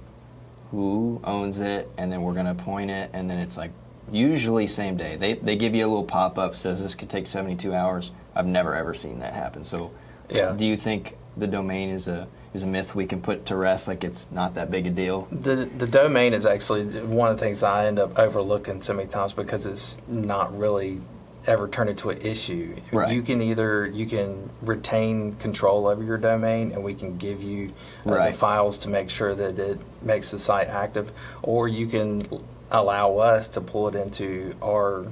who 0.71 1.21
owns 1.25 1.61
it, 1.61 1.91
and 1.97 2.11
then 2.11 2.23
we're 2.23 2.33
going 2.33 2.47
to 2.47 2.51
appoint 2.53 2.91
it, 2.91 3.11
and 3.13 3.31
then 3.31 3.39
it's 3.39 3.57
like 3.57 3.71
usually 4.11 4.67
same 4.67 4.97
day. 4.97 5.17
They, 5.17 5.35
they 5.35 5.57
give 5.57 5.75
you 5.75 5.85
a 5.85 5.89
little 5.89 6.05
pop 6.05 6.39
up 6.39 6.55
says 6.55 6.83
this 6.83 6.95
could 6.95 7.11
take 7.11 7.27
72 7.27 7.75
hours. 7.75 8.13
I've 8.35 8.47
never 8.47 8.75
ever 8.75 8.95
seen 8.95 9.21
that 9.21 9.33
happen. 9.33 9.65
So, 9.65 9.91
Yeah. 10.31 10.53
do 10.57 10.67
you 10.67 10.77
think 10.77 11.17
the 11.37 11.47
domain 11.47 11.91
is 11.91 12.09
a 12.09 12.27
is 12.55 12.63
a 12.63 12.67
myth 12.67 12.95
we 12.95 13.07
can 13.07 13.21
put 13.21 13.47
to 13.47 13.57
rest? 13.57 13.87
Like 13.89 14.05
it's 14.05 14.29
not 14.31 14.55
that 14.55 14.71
big 14.71 14.87
a 14.87 14.91
deal. 14.91 15.29
The 15.31 15.69
the 15.79 15.87
domain 15.87 16.33
is 16.33 16.47
actually 16.47 16.85
one 17.03 17.31
of 17.31 17.39
the 17.39 17.45
things 17.45 17.63
I 17.63 17.87
end 17.87 17.99
up 17.99 18.19
overlooking 18.19 18.81
so 18.83 18.95
many 18.95 19.09
times 19.09 19.33
because 19.35 19.67
it's 19.67 20.01
not 20.09 20.57
really 20.59 21.01
ever 21.47 21.69
turned 21.69 21.91
into 21.91 22.11
an 22.11 22.21
issue. 22.23 22.75
Right. 22.91 23.13
You 23.13 23.23
can 23.23 23.41
either 23.41 23.87
you 23.87 24.07
can 24.07 24.51
retain 24.63 25.37
control 25.37 25.87
over 25.87 26.03
your 26.03 26.19
domain 26.19 26.73
and 26.73 26.83
we 26.83 26.95
can 26.95 27.17
give 27.19 27.43
you 27.43 27.73
uh, 28.05 28.11
Right. 28.11 28.33
the 28.33 28.39
files 28.39 28.79
to 28.79 28.89
make 28.89 29.11
sure 29.11 29.35
that 29.35 29.59
it 29.59 29.79
makes 30.03 30.31
the 30.33 30.41
site 30.41 30.67
active, 30.69 31.13
or 31.43 31.69
you 31.69 31.87
can 31.87 32.27
allow 32.73 33.19
us 33.19 33.49
to 33.51 33.61
pull 33.61 33.87
it 33.87 33.95
into 33.95 34.55
our 34.61 35.07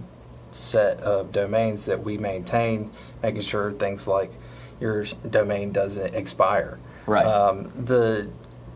set 0.51 0.99
of 1.01 1.31
domains 1.31 1.85
that 1.85 2.03
we 2.03 2.17
maintain, 2.19 2.91
making 3.23 3.43
sure 3.43 3.71
things 3.73 4.09
like 4.09 4.33
your 4.81 5.05
domain 5.31 5.73
doesn't 5.73 6.15
expire. 6.15 6.79
Right. 7.07 7.27
Um, 7.27 7.71
the 7.85 8.29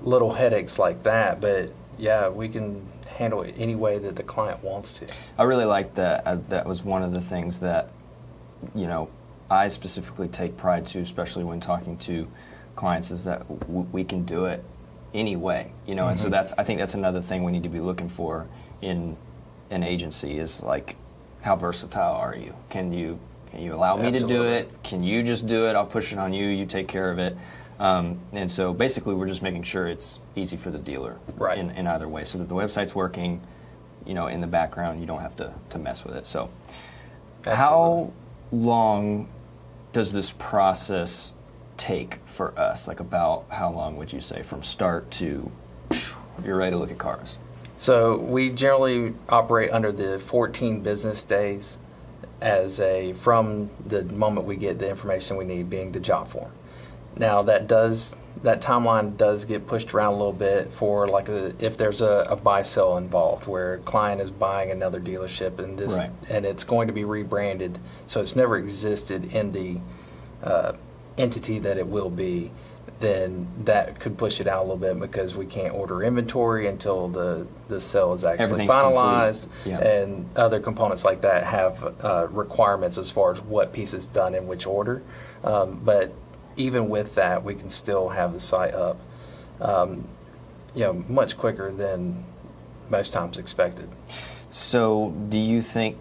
little 0.02 0.32
headaches 0.32 0.78
like 0.78 1.02
that, 1.02 1.40
but 1.40 1.72
yeah, 1.98 2.28
we 2.28 2.48
can 2.48 2.86
handle 3.06 3.42
it 3.42 3.54
any 3.58 3.74
way 3.74 3.98
that 3.98 4.16
the 4.16 4.22
client 4.22 4.62
wants 4.62 4.92
to. 4.94 5.06
I 5.36 5.42
really 5.42 5.64
like 5.64 5.94
that. 5.96 6.26
Uh, 6.26 6.38
that 6.48 6.66
was 6.66 6.84
one 6.84 7.02
of 7.02 7.12
the 7.14 7.20
things 7.20 7.58
that, 7.58 7.90
you 8.74 8.86
know, 8.86 9.08
I 9.50 9.68
specifically 9.68 10.28
take 10.28 10.56
pride 10.56 10.86
to, 10.88 11.00
especially 11.00 11.44
when 11.44 11.58
talking 11.58 11.96
to 11.98 12.28
clients, 12.76 13.10
is 13.10 13.24
that 13.24 13.48
w- 13.48 13.88
we 13.92 14.04
can 14.04 14.24
do 14.24 14.44
it 14.44 14.62
any 15.14 15.36
way. 15.36 15.72
You 15.86 15.94
know, 15.94 16.08
and 16.08 16.18
so 16.18 16.28
that's 16.28 16.52
I 16.58 16.64
think 16.64 16.78
that's 16.78 16.94
another 16.94 17.22
thing 17.22 17.42
we 17.44 17.50
need 17.50 17.62
to 17.62 17.68
be 17.68 17.80
looking 17.80 18.08
for 18.08 18.46
in 18.82 19.16
an 19.70 19.82
agency 19.82 20.38
is 20.38 20.62
like, 20.62 20.96
how 21.40 21.56
versatile 21.56 22.14
are 22.14 22.36
you? 22.36 22.54
Can 22.68 22.92
you 22.92 23.18
you 23.60 23.74
allow 23.74 23.96
me 23.96 24.12
to 24.12 24.26
do 24.26 24.44
it? 24.44 24.70
Can 24.82 25.02
you 25.02 25.22
just 25.22 25.46
do 25.46 25.66
it? 25.66 25.74
I'll 25.74 25.86
push 25.86 26.12
it 26.12 26.18
on 26.18 26.32
you. 26.32 26.46
You 26.48 26.66
take 26.66 26.88
care 26.88 27.10
of 27.10 27.18
it. 27.18 27.36
Um, 27.78 28.18
and 28.32 28.50
so 28.50 28.72
basically, 28.72 29.14
we're 29.14 29.28
just 29.28 29.42
making 29.42 29.62
sure 29.62 29.86
it's 29.86 30.18
easy 30.34 30.56
for 30.56 30.70
the 30.70 30.78
dealer 30.78 31.16
Right. 31.36 31.58
in, 31.58 31.70
in 31.70 31.86
either 31.86 32.08
way, 32.08 32.24
so 32.24 32.38
that 32.38 32.48
the 32.48 32.54
website's 32.54 32.94
working. 32.94 33.40
You 34.06 34.14
know, 34.14 34.26
in 34.28 34.40
the 34.40 34.46
background, 34.46 35.00
you 35.00 35.06
don't 35.06 35.20
have 35.20 35.36
to, 35.36 35.52
to 35.70 35.78
mess 35.78 36.04
with 36.04 36.16
it. 36.16 36.26
So, 36.26 36.50
how 37.44 38.12
long 38.50 39.28
does 39.92 40.12
this 40.12 40.32
process 40.38 41.32
take 41.76 42.18
for 42.24 42.58
us? 42.58 42.88
Like, 42.88 43.00
about 43.00 43.44
how 43.50 43.70
long 43.70 43.96
would 43.96 44.12
you 44.12 44.20
say 44.20 44.42
from 44.42 44.62
start 44.62 45.10
to 45.12 45.50
you're 46.44 46.56
ready 46.56 46.72
to 46.72 46.76
look 46.78 46.90
at 46.90 46.98
cars? 46.98 47.36
So 47.76 48.16
we 48.18 48.50
generally 48.50 49.14
operate 49.28 49.70
under 49.70 49.92
the 49.92 50.18
14 50.18 50.80
business 50.82 51.22
days 51.22 51.78
as 52.40 52.80
a 52.80 53.12
from 53.14 53.68
the 53.86 54.04
moment 54.04 54.46
we 54.46 54.56
get 54.56 54.78
the 54.78 54.88
information 54.88 55.36
we 55.36 55.44
need 55.44 55.68
being 55.68 55.92
the 55.92 56.00
job 56.00 56.28
form. 56.28 56.52
Now 57.16 57.42
that 57.42 57.66
does 57.66 58.14
that 58.42 58.62
timeline 58.62 59.16
does 59.16 59.44
get 59.44 59.66
pushed 59.66 59.92
around 59.92 60.12
a 60.14 60.16
little 60.16 60.32
bit 60.32 60.72
for 60.72 61.08
like 61.08 61.28
a, 61.28 61.52
if 61.58 61.76
there's 61.76 62.00
a, 62.00 62.26
a 62.30 62.36
buy 62.36 62.62
sell 62.62 62.96
involved 62.96 63.48
where 63.48 63.74
a 63.74 63.78
client 63.78 64.20
is 64.20 64.30
buying 64.30 64.70
another 64.70 65.00
dealership 65.00 65.58
and 65.58 65.76
this 65.76 65.94
Right. 65.96 66.10
and 66.28 66.46
it's 66.46 66.62
going 66.62 66.86
to 66.86 66.92
be 66.92 67.04
rebranded 67.04 67.80
so 68.06 68.20
it's 68.20 68.36
never 68.36 68.56
existed 68.56 69.32
in 69.34 69.50
the 69.50 69.78
uh, 70.46 70.74
entity 71.16 71.58
that 71.58 71.78
it 71.78 71.86
will 71.88 72.10
be 72.10 72.52
then 73.00 73.46
that 73.64 74.00
could 74.00 74.16
push 74.16 74.40
it 74.40 74.46
out 74.48 74.60
a 74.60 74.62
little 74.62 74.76
bit 74.76 74.98
because 74.98 75.34
we 75.34 75.46
can't 75.46 75.74
order 75.74 76.02
inventory 76.02 76.66
until 76.66 77.08
the, 77.08 77.46
the 77.68 77.80
sale 77.80 78.12
is 78.12 78.24
actually 78.24 78.66
finalized. 78.66 79.46
Yeah. 79.64 79.78
and 79.80 80.28
other 80.36 80.60
components 80.60 81.04
like 81.04 81.20
that 81.22 81.44
have 81.44 81.94
uh, 82.04 82.26
requirements 82.30 82.98
as 82.98 83.10
far 83.10 83.32
as 83.32 83.40
what 83.42 83.72
piece 83.72 83.94
is 83.94 84.06
done 84.06 84.34
in 84.34 84.46
which 84.46 84.66
order 84.66 85.02
um, 85.44 85.80
but 85.84 86.12
even 86.56 86.88
with 86.88 87.14
that 87.14 87.42
we 87.44 87.54
can 87.54 87.68
still 87.68 88.08
have 88.08 88.32
the 88.32 88.40
site 88.40 88.74
up 88.74 88.98
um, 89.60 90.06
you 90.74 90.82
know 90.82 90.92
much 91.08 91.36
quicker 91.36 91.72
than 91.72 92.24
most 92.90 93.12
times 93.12 93.38
expected 93.38 93.88
So, 94.50 95.14
do 95.28 95.38
you 95.38 95.60
think, 95.60 95.98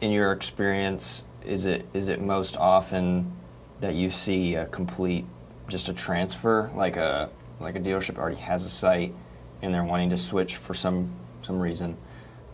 in 0.00 0.10
your 0.10 0.32
experience, 0.32 1.22
is 1.44 1.64
it 1.64 1.86
is 1.94 2.08
it 2.08 2.20
most 2.20 2.56
often 2.58 3.32
that 3.80 3.94
you 3.94 4.10
see 4.10 4.54
a 4.54 4.66
complete, 4.66 5.24
just 5.68 5.88
a 5.88 5.92
transfer, 5.92 6.70
like 6.74 6.96
a 6.96 7.30
like 7.60 7.76
a 7.76 7.80
dealership 7.80 8.18
already 8.18 8.36
has 8.36 8.64
a 8.64 8.70
site, 8.70 9.14
and 9.62 9.72
they're 9.72 9.84
wanting 9.84 10.10
to 10.10 10.16
switch 10.16 10.56
for 10.56 10.74
some 10.74 11.10
some 11.42 11.60
reason, 11.60 11.96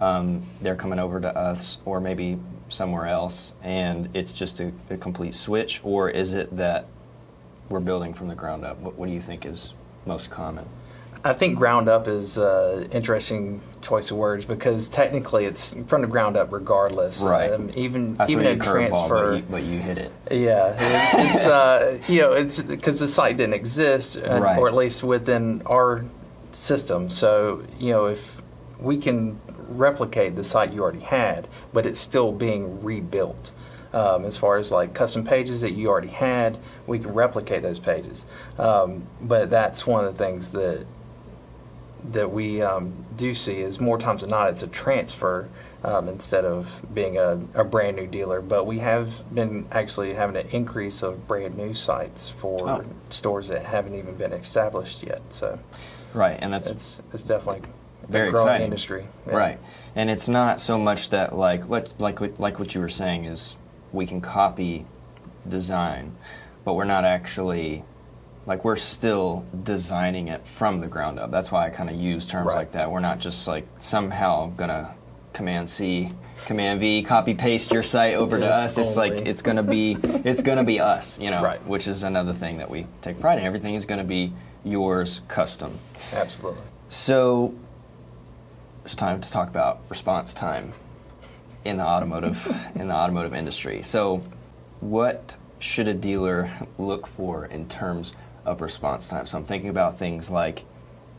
um, 0.00 0.42
they're 0.60 0.76
coming 0.76 0.98
over 0.98 1.20
to 1.20 1.36
us 1.36 1.78
or 1.84 2.00
maybe 2.00 2.38
somewhere 2.68 3.06
else, 3.06 3.52
and 3.62 4.08
it's 4.14 4.32
just 4.32 4.60
a, 4.60 4.72
a 4.90 4.96
complete 4.96 5.34
switch, 5.34 5.80
or 5.84 6.10
is 6.10 6.32
it 6.32 6.54
that 6.56 6.86
we're 7.68 7.80
building 7.80 8.14
from 8.14 8.28
the 8.28 8.34
ground 8.34 8.64
up? 8.64 8.78
What, 8.78 8.96
what 8.96 9.06
do 9.06 9.12
you 9.12 9.20
think 9.20 9.46
is 9.46 9.74
most 10.06 10.30
common? 10.30 10.66
I 11.22 11.34
think 11.34 11.58
ground 11.58 11.88
up 11.88 12.08
is 12.08 12.38
an 12.38 12.90
interesting 12.92 13.60
choice 13.82 14.10
of 14.10 14.16
words 14.16 14.44
because 14.46 14.88
technically 14.88 15.44
it's 15.44 15.74
from 15.86 16.00
the 16.00 16.06
ground 16.06 16.36
up 16.36 16.50
regardless. 16.52 17.20
Right. 17.20 17.52
Um, 17.52 17.70
even 17.76 18.16
I 18.18 18.28
even 18.28 18.46
a 18.46 18.56
transfer. 18.56 19.32
but 19.32 19.36
you, 19.36 19.42
but 19.50 19.62
you 19.64 19.78
hit 19.80 19.98
it. 19.98 20.12
Yeah, 20.30 20.74
it- 20.78 21.36
it's 21.36 21.46
uh, 21.46 21.98
you 22.08 22.22
know 22.22 22.32
it's 22.32 22.60
because 22.62 23.00
the 23.00 23.08
site 23.08 23.36
didn't 23.36 23.54
exist, 23.54 24.16
uh, 24.16 24.40
Right. 24.40 24.58
or 24.58 24.68
at 24.68 24.74
least 24.74 25.02
within 25.02 25.62
our 25.66 26.04
system. 26.52 27.10
So 27.10 27.64
you 27.78 27.90
know 27.92 28.06
if 28.06 28.42
we 28.78 28.96
can 28.96 29.38
replicate 29.68 30.36
the 30.36 30.44
site 30.44 30.72
you 30.72 30.80
already 30.82 31.00
had, 31.00 31.48
but 31.74 31.84
it's 31.84 32.00
still 32.00 32.32
being 32.32 32.82
rebuilt. 32.82 33.52
Um, 33.92 34.24
as 34.24 34.36
far 34.38 34.56
as 34.56 34.70
like 34.70 34.94
custom 34.94 35.24
pages 35.24 35.60
that 35.62 35.72
you 35.72 35.88
already 35.88 36.08
had, 36.08 36.56
we 36.86 36.98
can 37.00 37.12
replicate 37.12 37.62
those 37.62 37.78
pages. 37.80 38.24
Um, 38.56 39.02
but 39.20 39.50
that's 39.50 39.84
one 39.86 40.04
of 40.04 40.16
the 40.16 40.24
things 40.24 40.50
that 40.50 40.86
that 42.12 42.30
we 42.30 42.62
um, 42.62 42.92
do 43.16 43.34
see 43.34 43.60
is 43.60 43.80
more 43.80 43.98
times 43.98 44.20
than 44.22 44.30
not 44.30 44.48
it's 44.50 44.62
a 44.62 44.66
transfer 44.68 45.48
um, 45.84 46.08
instead 46.08 46.44
of 46.44 46.68
being 46.92 47.16
a, 47.18 47.40
a 47.54 47.64
brand 47.64 47.96
new 47.96 48.06
dealer. 48.06 48.40
But 48.40 48.66
we 48.66 48.78
have 48.80 49.34
been 49.34 49.66
actually 49.72 50.12
having 50.14 50.36
an 50.36 50.48
increase 50.50 51.02
of 51.02 51.26
brand 51.26 51.56
new 51.56 51.74
sites 51.74 52.28
for 52.28 52.68
Oh. 52.68 52.84
stores 53.10 53.48
that 53.48 53.64
haven't 53.64 53.94
even 53.94 54.14
been 54.16 54.32
established 54.32 55.02
yet. 55.02 55.22
So 55.30 55.58
Right, 56.12 56.38
and 56.40 56.52
that's 56.52 56.68
it's 56.68 57.00
it's 57.14 57.22
definitely 57.22 57.62
very 58.08 58.30
growing 58.30 58.46
exciting 58.46 58.64
industry. 58.64 59.06
Yeah. 59.26 59.36
right 59.36 59.58
and 59.94 60.10
it's 60.10 60.28
not 60.28 60.58
so 60.58 60.76
much 60.78 61.10
that 61.10 61.34
like 61.36 61.62
what 61.68 61.90
like 61.98 62.20
like 62.40 62.58
what 62.58 62.74
you 62.74 62.80
were 62.80 62.88
saying 62.88 63.26
is 63.26 63.56
we 63.92 64.06
can 64.06 64.20
copy 64.20 64.86
design 65.48 66.16
but 66.64 66.74
we're 66.74 66.84
not 66.84 67.04
actually 67.04 67.84
like 68.50 68.64
we're 68.64 68.74
still 68.74 69.44
designing 69.62 70.26
it 70.26 70.44
from 70.44 70.80
the 70.80 70.86
ground 70.88 71.20
up 71.20 71.30
that's 71.30 71.52
why 71.52 71.64
i 71.64 71.70
kind 71.70 71.88
of 71.88 71.94
use 71.94 72.26
terms 72.26 72.48
Right. 72.48 72.56
like 72.56 72.72
that 72.72 72.90
we're 72.90 72.98
not 72.98 73.20
just 73.20 73.46
like 73.46 73.64
somehow 73.78 74.50
gonna 74.56 74.92
command 75.32 75.70
c 75.70 76.10
command 76.46 76.80
v 76.80 77.04
copy 77.04 77.32
paste 77.34 77.70
your 77.70 77.84
site 77.84 78.16
over 78.16 78.38
to 78.40 78.44
If 78.44 78.50
us 78.50 78.76
it's 78.78 78.96
like 78.96 79.12
it's 79.12 79.40
gonna 79.40 79.62
be 79.62 79.92
it's 80.02 80.42
gonna 80.42 80.64
be 80.64 80.80
us 80.80 81.16
you 81.20 81.30
know 81.30 81.44
Right. 81.44 81.64
which 81.64 81.86
is 81.86 82.02
another 82.02 82.34
thing 82.34 82.58
that 82.58 82.68
we 82.68 82.86
take 83.02 83.20
pride 83.20 83.38
in 83.38 83.44
everything 83.44 83.76
is 83.76 83.84
gonna 83.84 84.02
be 84.02 84.32
yours 84.64 85.20
custom 85.28 85.78
Absolutely. 86.12 86.64
so 86.88 87.54
it's 88.84 88.96
time 88.96 89.20
to 89.20 89.30
talk 89.30 89.48
about 89.48 89.78
response 89.88 90.34
time 90.34 90.72
in 91.64 91.76
the 91.76 91.84
automotive 91.84 92.44
in 92.74 92.88
the 92.88 92.94
automotive 92.94 93.32
industry. 93.34 93.82
So 93.82 94.22
what 94.80 95.36
should 95.60 95.86
a 95.86 95.94
dealer 95.94 96.50
look 96.78 97.06
for 97.06 97.44
in 97.44 97.68
terms 97.68 98.14
of 98.44 98.60
response 98.60 99.06
time? 99.06 99.26
So 99.26 99.38
I'm 99.38 99.44
thinking 99.44 99.70
about 99.70 99.98
things 99.98 100.30
like 100.30 100.64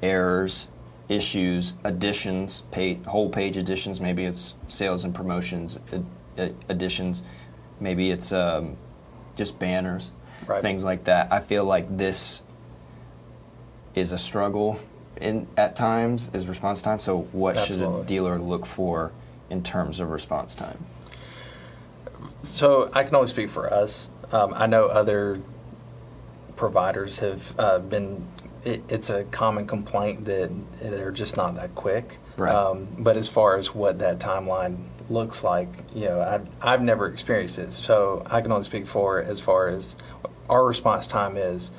errors, 0.01 0.68
issues, 1.10 1.74
additions, 1.84 2.63
pay, 2.72 2.96
whole 3.06 3.30
page 3.30 3.58
additions, 3.58 4.00
maybe 4.00 4.25
it's 4.25 4.56
sales 4.68 5.04
and 5.04 5.13
promotions 5.13 5.78
ad, 5.92 6.06
ad- 6.38 6.56
additions, 6.70 7.24
maybe 7.80 8.12
it's 8.12 8.32
um, 8.32 8.78
just 9.36 9.60
banners, 9.60 10.12
Right. 10.48 10.62
things 10.62 10.84
like 10.84 11.04
that. 11.04 11.32
I 11.32 11.40
feel 11.40 11.66
like 11.66 11.98
this 11.98 12.42
is 13.94 14.12
a 14.12 14.18
struggle 14.18 14.80
in 15.18 15.46
at 15.58 15.75
times 15.75 16.30
is 16.34 16.48
response 16.48 16.82
time. 16.82 16.98
So 17.00 17.22
what 17.32 17.60
should 17.60 17.82
a 17.82 18.04
dealer 18.06 18.40
look 18.40 18.66
for 18.66 19.12
in 19.51 19.62
terms 19.62 20.00
of 20.00 20.10
response 20.10 20.56
time? 20.56 20.84
So 22.42 22.90
I 22.94 23.04
can 23.04 23.13
only 23.16 23.28
speak 23.28 23.50
for 23.50 23.72
us. 23.72 24.10
Um, 24.32 24.54
I 24.56 24.66
know 24.66 24.88
other 24.88 25.40
providers 26.62 27.18
have 27.18 27.60
uh, 27.60 27.80
been. 27.80 28.24
It, 28.63 28.84
it's 28.88 29.10
a 29.10 29.24
common 29.32 29.65
complaint 29.65 30.25
that 30.25 30.51
they're 30.80 31.12
just 31.12 31.36
not 31.36 31.56
that 31.56 31.74
quick. 31.74 32.20
Right. 32.38 32.53
Um, 32.53 32.88
but 33.00 33.18
as 33.18 33.27
far 33.27 33.58
as 33.58 33.74
what 33.74 33.98
that 33.98 34.20
timeline 34.20 34.77
looks 35.10 35.44
like, 35.44 35.68
you 35.96 36.06
know, 36.06 36.22
I've, 36.22 36.48
I've 36.62 36.84
never 36.84 37.08
experienced 37.08 37.58
it, 37.58 37.74
so 37.74 38.22
I 38.27 38.41
can 38.41 38.51
only 38.51 38.63
speak 38.63 38.86
for 38.86 39.24
as 39.24 39.39
far 39.39 39.70
as 39.70 39.96
our 40.48 40.63
response 40.63 41.08
time 41.08 41.36
is. 41.36 41.72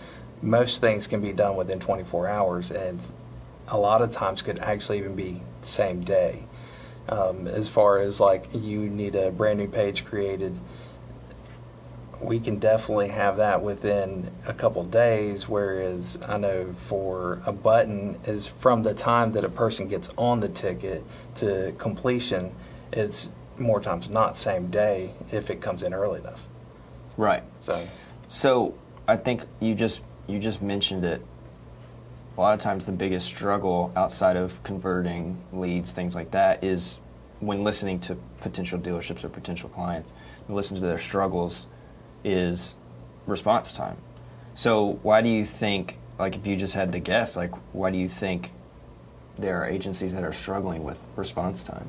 Most 0.43 0.81
things 0.81 1.07
can 1.07 1.21
be 1.21 1.33
done 1.33 1.55
within 1.55 1.79
24 1.79 2.27
hours, 2.27 2.73
and 2.73 3.01
a 3.69 3.79
lot 3.79 4.03
of 4.03 4.11
times 4.11 4.43
could 4.43 4.59
actually 4.59 4.99
even 4.99 5.15
be 5.15 5.41
same 5.61 6.01
day. 6.01 6.43
Um, 7.09 7.47
as 7.47 7.69
far 7.69 8.01
as 8.01 8.19
like 8.19 8.49
you 8.53 8.81
need 8.89 9.15
a 9.15 9.31
brand 9.31 9.61
new 9.61 9.69
page 9.69 10.05
created, 10.05 10.59
we 12.23 12.39
can 12.39 12.59
definitely 12.59 13.09
have 13.09 13.37
that 13.39 13.63
within 13.63 14.31
a 14.47 14.55
couple 14.55 14.85
days. 14.85 15.49
Whereas 15.49 16.19
I 16.27 16.39
know 16.39 16.73
for 16.87 17.43
a 17.45 17.53
button 17.53 18.19
is 18.27 18.47
from 18.47 18.83
the 18.83 18.95
time 18.95 19.33
that 19.33 19.45
a 19.45 19.49
person 19.49 19.89
gets 19.89 20.09
on 20.17 20.41
the 20.41 20.49
ticket 20.49 21.05
to 21.37 21.75
completion, 21.79 22.53
it's 22.93 23.31
more 23.59 23.81
times 23.81 24.09
not 24.09 24.37
same 24.37 24.69
day 24.69 25.11
if 25.31 25.51
it 25.51 25.61
comes 25.61 25.83
in 25.83 25.93
early 25.93 26.21
enough. 26.21 26.43
Right. 27.17 27.43
So 27.61 27.87
So 28.29 28.75
I 29.09 29.17
think 29.17 29.43
you 29.61 29.75
just 29.75 30.01
you 30.27 30.39
just 30.39 30.63
mentioned 30.63 31.05
it. 31.05 31.21
A 32.39 32.41
lot 32.41 32.55
of 32.55 32.61
times, 32.61 32.87
the 32.87 32.93
biggest 32.93 33.27
struggle 33.27 33.93
outside 33.95 34.37
of 34.37 34.63
converting 34.63 35.39
leads, 35.53 35.93
things 35.93 36.15
like 36.15 36.31
that, 36.31 36.65
is 36.65 36.99
when 37.41 37.63
listening 37.63 38.01
to 38.01 38.17
potential 38.41 38.79
dealerships 38.79 39.23
or 39.23 39.29
potential 39.29 39.69
clients, 39.69 40.15
listen 40.49 40.77
to 40.77 40.83
their 40.83 40.99
struggles, 40.99 41.67
is 42.25 42.75
response 43.27 43.73
time. 43.73 43.97
So 44.55 44.99
why 45.03 45.23
do 45.23 45.29
you 45.29 45.45
think, 45.45 45.99
like, 46.19 46.37
if 46.37 46.47
you 46.47 46.57
just 46.57 46.75
had 46.75 46.93
to 46.93 46.99
guess, 46.99 47.37
like, 47.37 47.53
why 47.73 47.91
do 47.91 47.99
you 47.99 48.09
think 48.09 48.53
there 49.39 49.63
are 49.63 49.67
agencies 49.67 50.13
that 50.15 50.25
are 50.25 50.33
struggling 50.33 50.85
with 50.85 50.99
response 51.17 51.63
time? 51.63 51.87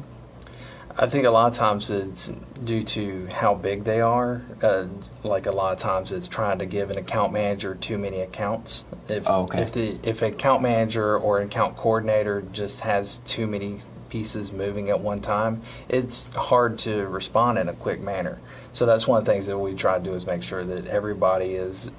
I 0.95 1.07
think 1.07 1.25
a 1.25 1.31
lot 1.31 1.51
of 1.51 1.57
times 1.57 1.89
it's 1.89 2.31
due 2.63 2.83
to 2.83 3.27
how 3.31 3.55
big 3.55 3.83
they 3.83 3.99
are. 3.99 4.43
Uh, 4.61 4.85
like 5.23 5.47
a 5.47 5.51
lot 5.51 5.73
of 5.73 5.79
times 5.79 6.11
it's 6.11 6.27
trying 6.27 6.59
to 6.59 6.67
give 6.67 6.91
an 6.91 6.99
account 6.99 7.33
manager 7.33 7.73
too 7.73 7.97
many 7.97 8.19
accounts. 8.21 8.85
If, 9.09 9.23
Oh, 9.27 9.41
okay. 9.41 9.63
if 9.63 9.71
the 9.71 9.97
if 10.03 10.21
an 10.21 10.33
account 10.33 10.61
manager 10.61 11.17
or 11.17 11.39
an 11.39 11.47
account 11.47 11.77
coordinator 11.77 12.43
just 12.53 12.81
has 12.81 13.17
too 13.25 13.47
many 13.47 13.79
pieces 14.09 14.51
moving 14.51 14.91
at 14.91 14.99
one 14.99 15.19
time, 15.19 15.63
it's 15.89 16.29
hard 16.29 16.77
to 16.79 17.07
respond 17.07 17.57
in 17.57 17.69
a 17.69 17.73
quick 17.73 17.99
manner. 17.99 18.37
So 18.73 18.85
that's 18.85 19.07
one 19.07 19.19
of 19.19 19.25
the 19.25 19.31
things 19.31 19.45
that 19.47 19.57
we 19.57 19.73
try 19.75 19.97
to 19.97 20.03
do 20.03 20.13
is 20.13 20.25
make 20.25 20.43
sure 20.43 20.63
that 20.63 20.87
everybody 20.87 21.55
is 21.55 21.91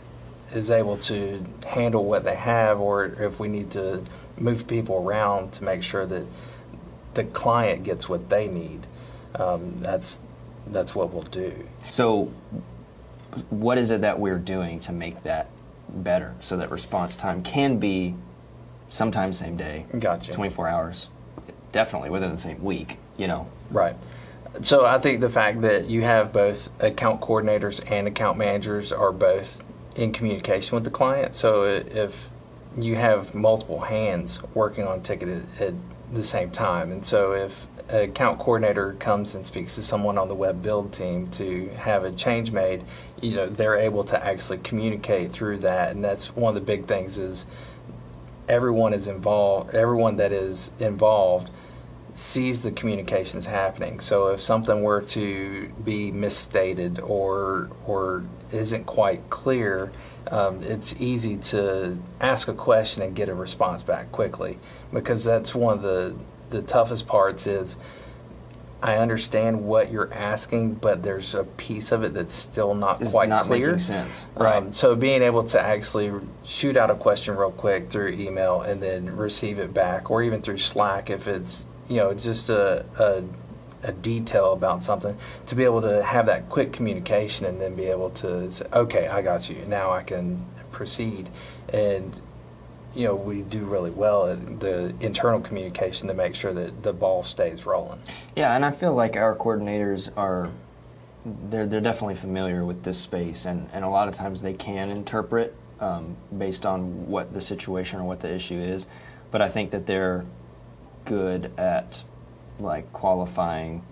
is 0.53 0.71
able 0.71 0.97
to 0.97 1.43
handle 1.67 2.05
what 2.05 2.23
they 2.23 2.37
have, 2.37 2.79
or 2.81 3.07
if 3.07 3.41
we 3.41 3.49
need 3.49 3.71
to 3.73 4.03
move 4.39 4.67
people 4.67 4.97
around 4.97 5.53
to 5.53 5.65
make 5.65 5.83
sure 5.83 6.07
that 6.07 6.25
the 7.15 7.25
client 7.25 7.85
gets 7.85 8.09
what 8.09 8.29
they 8.29 8.47
need. 8.47 8.87
Um, 9.35 9.79
that's 9.79 10.19
that's 10.69 10.95
what 10.95 11.13
we'll 11.13 11.23
do. 11.23 11.53
So, 11.91 12.33
what 13.51 13.79
is 13.79 13.91
it 13.91 14.03
that 14.03 14.19
we're 14.19 14.39
doing 14.39 14.81
to 14.81 14.93
make 14.93 15.23
that 15.25 15.49
better 15.89 16.35
so 16.41 16.57
that 16.57 16.71
response 16.71 17.17
time 17.17 17.43
can 17.43 17.79
be 17.79 18.15
sometimes 18.89 19.39
same 19.39 19.57
day, 19.57 19.87
Gotcha. 19.99 20.33
24 20.33 20.69
hours, 20.69 21.11
definitely 21.73 22.11
within 22.11 22.31
the 22.31 22.39
same 22.39 22.63
week, 22.63 22.99
you 23.17 23.27
know? 23.27 23.49
Right. 23.71 23.97
So 24.63 24.85
I 24.85 24.99
think 24.99 25.21
the 25.21 25.29
fact 25.29 25.63
that 25.63 25.91
you 25.91 26.03
have 26.03 26.33
both 26.33 26.71
account 26.81 27.21
coordinators 27.21 27.81
and 27.91 28.07
account 28.07 28.39
managers 28.39 28.93
are 28.93 29.13
both 29.13 29.63
in 29.97 30.13
communication 30.13 30.75
with 30.77 30.85
the 30.85 30.91
client. 30.91 31.35
So 31.35 31.65
if 31.65 32.29
you 32.77 32.97
have 32.97 33.35
multiple 33.35 33.81
hands 33.81 34.41
working 34.55 34.87
on 34.87 34.99
a 34.99 35.03
ticket 35.03 35.45
at, 35.61 35.75
the 36.13 36.23
same 36.23 36.51
time, 36.51 36.93
and 36.93 37.05
so 37.05 37.33
if 37.33 37.67
an 37.89 38.03
account 38.03 38.39
coordinator 38.39 38.93
comes 39.01 39.35
and 39.35 39.45
speaks 39.45 39.75
to 39.75 39.83
someone 39.83 40.17
on 40.17 40.29
the 40.29 40.35
web 40.35 40.63
build 40.63 40.93
team 40.93 41.29
to 41.33 41.69
have 41.77 42.05
a 42.05 42.13
change 42.13 42.53
made, 42.53 42.85
you 43.21 43.35
know 43.35 43.49
they're 43.49 43.77
able 43.77 44.05
to 44.05 44.25
actually 44.25 44.59
communicate 44.59 45.33
through 45.33 45.59
that, 45.59 45.91
and 45.91 46.05
that's 46.05 46.37
one 46.37 46.51
of 46.51 46.55
the 46.55 46.65
big 46.65 46.85
things 46.85 47.19
is 47.19 47.47
everyone 48.49 48.93
is 48.95 49.09
involved. 49.09 49.75
Everyone 49.75 50.17
that 50.19 50.31
is 50.31 50.71
involved 50.79 51.51
sees 52.15 52.63
the 52.63 52.71
communications 52.71 53.45
happening. 53.45 54.01
So 54.01 54.29
if 54.29 54.41
something 54.41 54.83
were 54.83 55.03
to 55.03 55.69
be 55.85 56.13
misstated 56.13 57.01
or 57.01 57.71
or 57.87 58.25
isn't 58.53 58.85
quite 58.85 59.29
clear, 59.31 59.91
um, 60.31 60.63
it's 60.63 60.95
easy 61.01 61.37
to 61.37 61.99
ask 62.21 62.49
a 62.49 62.55
question 62.55 63.03
and 63.03 63.17
get 63.17 63.29
a 63.29 63.35
response 63.35 63.83
back 63.83 64.13
quickly 64.13 64.59
because 64.93 65.25
that's 65.25 65.55
one 65.55 65.75
of 65.77 65.83
the 65.83 66.15
the 66.51 66.63
toughest 66.63 67.07
parts 67.07 67.47
is 67.47 67.77
I 68.81 68.99
understand 68.99 69.65
what 69.65 69.91
you're 69.91 70.13
asking, 70.13 70.75
but 70.75 71.03
there's 71.03 71.35
a 71.35 71.45
piece 71.45 71.91
of 71.91 72.05
it 72.05 72.13
that's 72.13 72.35
still 72.35 72.75
not 72.75 73.01
Is 73.01 73.13
quite 73.13 73.31
not 73.31 73.45
clear. 73.45 73.69
making 73.69 73.79
sense. 73.79 74.27
Um, 74.37 74.73
so 74.73 74.95
being 74.95 75.23
able 75.23 75.43
to 75.45 75.61
actually 75.61 76.13
shoot 76.45 76.77
out 76.77 76.91
a 76.91 76.95
question 76.95 77.35
real 77.35 77.51
quick 77.51 77.89
through 77.89 78.09
email 78.09 78.61
and 78.61 78.83
then 78.83 79.17
receive 79.17 79.59
it 79.59 79.73
back, 79.73 80.11
or 80.11 80.23
even 80.23 80.43
through 80.43 80.59
Slack 80.59 81.09
if 81.09 81.27
it's 81.27 81.65
you 81.89 81.97
know 81.97 82.15
just 82.15 82.51
a, 82.51 82.85
a 82.99 83.23
a 83.85 83.93
detail 83.93 84.53
about 84.53 84.83
something, 84.83 85.17
to 85.47 85.55
be 85.55 85.63
able 85.63 85.83
to 85.83 86.03
have 86.03 86.27
that 86.27 86.49
quick 86.49 86.73
communication 86.73 87.47
and 87.47 87.61
then 87.61 87.75
be 87.75 87.85
able 87.85 88.11
to 88.11 88.51
say, 88.51 88.67
okay, 88.73 89.09
I 89.09 89.23
got 89.23 89.49
you. 89.49 89.63
Now 89.69 89.93
I 89.93 90.03
can 90.03 90.45
proceed, 90.73 91.29
and 91.73 92.19
you 92.95 93.05
know 93.05 93.15
we 93.15 93.43
do 93.43 93.65
really 93.65 93.91
well 93.91 94.29
at 94.29 94.61
the 94.61 94.95
internal 95.01 95.41
communication 95.41 96.09
to 96.09 96.15
make 96.15 96.35
sure 96.35 96.53
that 96.55 96.83
the 96.83 96.93
ball 96.93 97.23
stays 97.23 97.67
rolling. 97.67 98.01
Yeah, 98.35 98.57
and 98.57 98.65
I 98.65 98.71
feel 98.71 98.95
like 98.95 99.17
our 99.17 99.37
coordinators 99.37 100.11
are 100.17 100.51
they're 101.51 101.67
they're 101.67 101.81
definitely 101.81 102.17
familiar 102.17 102.65
with 102.65 102.83
this 102.83 102.99
space, 102.99 103.45
and 103.45 103.69
and 103.73 103.85
a 103.85 103.89
lot 103.89 104.09
of 104.09 104.15
times 104.15 104.41
they 104.41 104.55
can 104.55 104.91
interpret 104.91 105.55
um, 105.81 106.17
based 106.37 106.65
on 106.65 107.07
what 107.07 107.33
the 107.35 107.41
situation 107.41 108.01
or 108.01 108.05
what 108.05 108.21
the 108.21 108.33
issue 108.33 108.59
is. 108.59 108.87
But 109.31 109.43
I 109.43 109.49
think 109.49 109.73
that 109.73 109.87
they're 109.87 110.25
good 111.05 111.53
at 111.59 112.05
like 112.59 112.93
qualifying, 112.93 113.85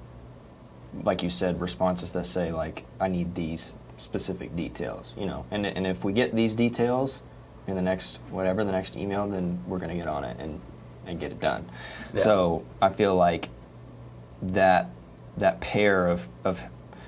like 1.03 1.23
you 1.23 1.31
said, 1.31 1.61
responses 1.61 2.11
that 2.13 2.27
say 2.27 2.53
like 2.53 2.85
I 3.01 3.09
need 3.09 3.35
these 3.35 3.73
specific 3.97 4.55
details, 4.57 5.15
you 5.17 5.27
know, 5.27 5.45
and 5.51 5.67
and 5.67 5.87
if 5.87 6.05
we 6.05 6.13
get 6.13 6.35
these 6.35 6.55
details 6.55 7.23
in 7.67 7.77
the 7.77 7.83
next 7.83 8.19
whatever 8.31 8.65
the 8.65 8.73
next 8.73 8.97
email, 8.97 9.29
then 9.29 9.63
we're 9.67 9.79
gonna 9.79 9.95
get 9.95 10.09
on 10.09 10.25
it 10.25 10.37
and 10.39 10.61
and 11.07 11.19
get 11.21 11.33
it 11.33 11.41
done. 11.41 11.69
Yeah. 12.15 12.23
So 12.23 12.65
I 12.81 12.91
feel 12.91 13.15
like 13.17 13.49
that 14.43 14.91
that 15.37 15.61
pair 15.61 16.09
of 16.09 16.29
of 16.45 16.61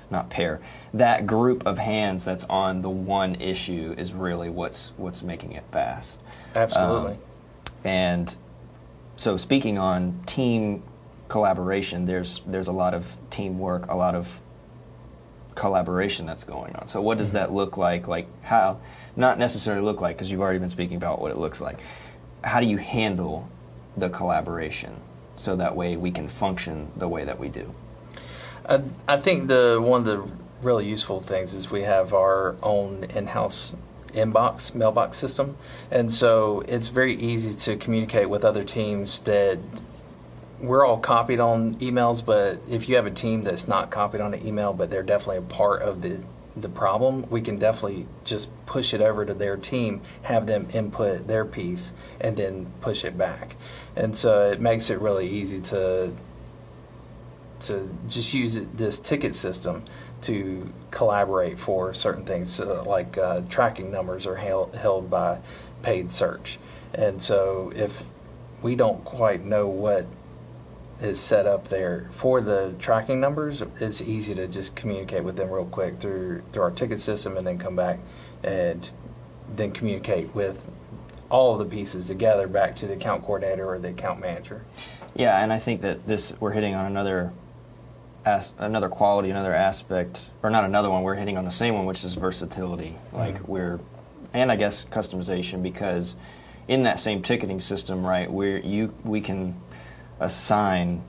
not 0.09 0.29
pair 0.29 0.61
that 0.95 1.27
group 1.27 1.65
of 1.65 1.77
hands 1.77 2.23
that's 2.23 2.45
on 2.45 2.81
the 2.81 2.89
one 2.89 3.35
issue 3.35 3.93
is 3.97 4.13
really 4.13 4.49
what's 4.49 4.93
what's 4.95 5.21
making 5.21 5.51
it 5.51 5.63
fast. 5.71 6.19
Absolutely. 6.55 7.13
Um, 7.13 7.19
and 7.83 8.35
so 9.15 9.37
speaking 9.37 9.77
on 9.77 10.21
team 10.25 10.83
collaboration, 11.27 12.05
there's 12.05 12.41
there's 12.45 12.67
a 12.67 12.73
lot 12.73 12.93
of 12.93 13.17
teamwork, 13.29 13.87
a 13.87 13.95
lot 13.95 14.15
of 14.15 14.41
collaboration 15.55 16.25
that's 16.25 16.43
going 16.43 16.75
on. 16.75 16.87
So 16.87 17.01
what 17.01 17.17
does 17.17 17.29
mm-hmm. 17.29 17.37
that 17.37 17.53
look 17.53 17.77
like? 17.77 18.07
Like 18.07 18.27
how 18.43 18.79
not 19.15 19.39
necessarily 19.39 19.83
look 19.83 20.01
like 20.01 20.17
because 20.17 20.29
you've 20.29 20.41
already 20.41 20.59
been 20.59 20.69
speaking 20.69 20.97
about 20.97 21.21
what 21.21 21.31
it 21.31 21.37
looks 21.37 21.61
like. 21.61 21.79
How 22.43 22.59
do 22.59 22.67
you 22.67 22.77
handle 22.77 23.49
the 23.97 24.09
collaboration 24.09 24.95
so 25.37 25.55
that 25.55 25.75
way 25.75 25.95
we 25.95 26.11
can 26.11 26.27
function 26.27 26.91
the 26.97 27.07
way 27.07 27.23
that 27.23 27.39
we 27.39 27.49
do? 27.49 27.73
I, 28.67 28.81
I 29.07 29.17
think 29.17 29.47
the 29.47 29.79
one 29.81 30.01
of 30.01 30.05
the 30.05 30.23
really 30.61 30.87
useful 30.87 31.19
things 31.19 31.53
is 31.53 31.71
we 31.71 31.83
have 31.83 32.13
our 32.13 32.55
own 32.61 33.05
in-house 33.05 33.75
inbox 34.15 34.73
mailbox 34.73 35.17
system, 35.17 35.57
and 35.91 36.11
so 36.11 36.61
it's 36.67 36.87
very 36.87 37.15
easy 37.15 37.53
to 37.53 37.77
communicate 37.77 38.29
with 38.29 38.43
other 38.43 38.63
teams 38.63 39.19
that 39.19 39.59
we're 40.59 40.85
all 40.85 40.97
copied 40.97 41.39
on 41.39 41.75
emails. 41.75 42.25
But 42.25 42.59
if 42.69 42.89
you 42.89 42.95
have 42.95 43.05
a 43.05 43.11
team 43.11 43.41
that's 43.41 43.67
not 43.67 43.91
copied 43.91 44.21
on 44.21 44.33
an 44.33 44.45
email, 44.45 44.73
but 44.73 44.89
they're 44.89 45.03
definitely 45.03 45.37
a 45.37 45.41
part 45.41 45.81
of 45.81 46.01
the 46.01 46.19
the 46.57 46.69
problem, 46.69 47.25
we 47.29 47.41
can 47.41 47.59
definitely 47.59 48.07
just 48.23 48.49
push 48.65 48.93
it 48.93 49.01
over 49.01 49.25
to 49.25 49.33
their 49.33 49.57
team, 49.57 50.01
have 50.21 50.47
them 50.47 50.67
input 50.71 51.27
their 51.27 51.43
piece, 51.43 51.91
and 52.21 52.37
then 52.37 52.65
push 52.81 53.03
it 53.03 53.17
back. 53.17 53.55
And 53.95 54.15
so 54.15 54.49
it 54.51 54.61
makes 54.61 54.89
it 54.89 54.99
really 55.01 55.27
easy 55.27 55.59
to 55.61 56.13
to 57.67 57.89
just 58.07 58.33
use 58.33 58.55
it, 58.55 58.77
this 58.77 58.99
ticket 58.99 59.35
system 59.35 59.83
to 60.21 60.71
collaborate 60.91 61.59
for 61.59 61.93
certain 61.93 62.25
things, 62.25 62.51
so 62.51 62.83
like 62.87 63.17
uh, 63.17 63.41
tracking 63.49 63.91
numbers 63.91 64.25
are 64.25 64.35
held, 64.35 64.75
held 64.75 65.09
by 65.09 65.37
paid 65.83 66.11
search. 66.11 66.57
And 66.93 67.21
so 67.21 67.71
if 67.75 68.03
we 68.61 68.75
don't 68.75 69.03
quite 69.03 69.43
know 69.45 69.67
what 69.67 70.05
is 71.01 71.19
set 71.19 71.45
up 71.45 71.67
there 71.67 72.09
for 72.13 72.39
the 72.39 72.73
tracking 72.79 73.19
numbers, 73.19 73.61
it's 73.79 74.01
easy 74.01 74.33
to 74.33 74.47
just 74.47 74.75
communicate 74.75 75.23
with 75.23 75.35
them 75.35 75.49
real 75.49 75.65
quick 75.65 75.99
through 75.99 76.41
through 76.51 76.63
our 76.63 76.71
ticket 76.71 76.99
system, 77.01 77.37
and 77.37 77.45
then 77.45 77.57
come 77.57 77.75
back 77.75 77.99
and 78.43 78.89
then 79.55 79.71
communicate 79.71 80.33
with 80.33 80.69
all 81.29 81.53
of 81.53 81.59
the 81.59 81.65
pieces 81.65 82.07
together 82.07 82.47
back 82.47 82.75
to 82.77 82.87
the 82.87 82.93
account 82.93 83.23
coordinator 83.23 83.69
or 83.69 83.77
the 83.77 83.89
account 83.89 84.19
manager. 84.21 84.63
Yeah, 85.15 85.43
and 85.43 85.51
I 85.51 85.59
think 85.59 85.81
that 85.81 86.07
this 86.07 86.33
we're 86.39 86.51
hitting 86.53 86.75
on 86.75 86.85
another 86.85 87.33
as, 88.25 88.53
another 88.57 88.89
quality, 88.89 89.29
another 89.29 89.53
aspect, 89.53 90.29
or 90.43 90.49
not 90.49 90.65
another 90.65 90.89
one. 90.89 91.03
We're 91.03 91.15
hitting 91.15 91.37
on 91.37 91.45
the 91.45 91.51
same 91.51 91.75
one, 91.75 91.85
which 91.85 92.03
is 92.03 92.15
versatility. 92.15 92.97
Mm-hmm. 93.07 93.17
Like 93.17 93.47
we're, 93.47 93.79
and 94.33 94.51
I 94.51 94.55
guess 94.55 94.85
customization 94.85 95.61
because 95.61 96.15
in 96.67 96.83
that 96.83 96.99
same 96.99 97.21
ticketing 97.21 97.59
system, 97.59 98.05
right? 98.05 98.29
Where 98.29 98.57
you 98.57 98.93
we 99.03 99.21
can 99.21 99.55
assign 100.19 101.03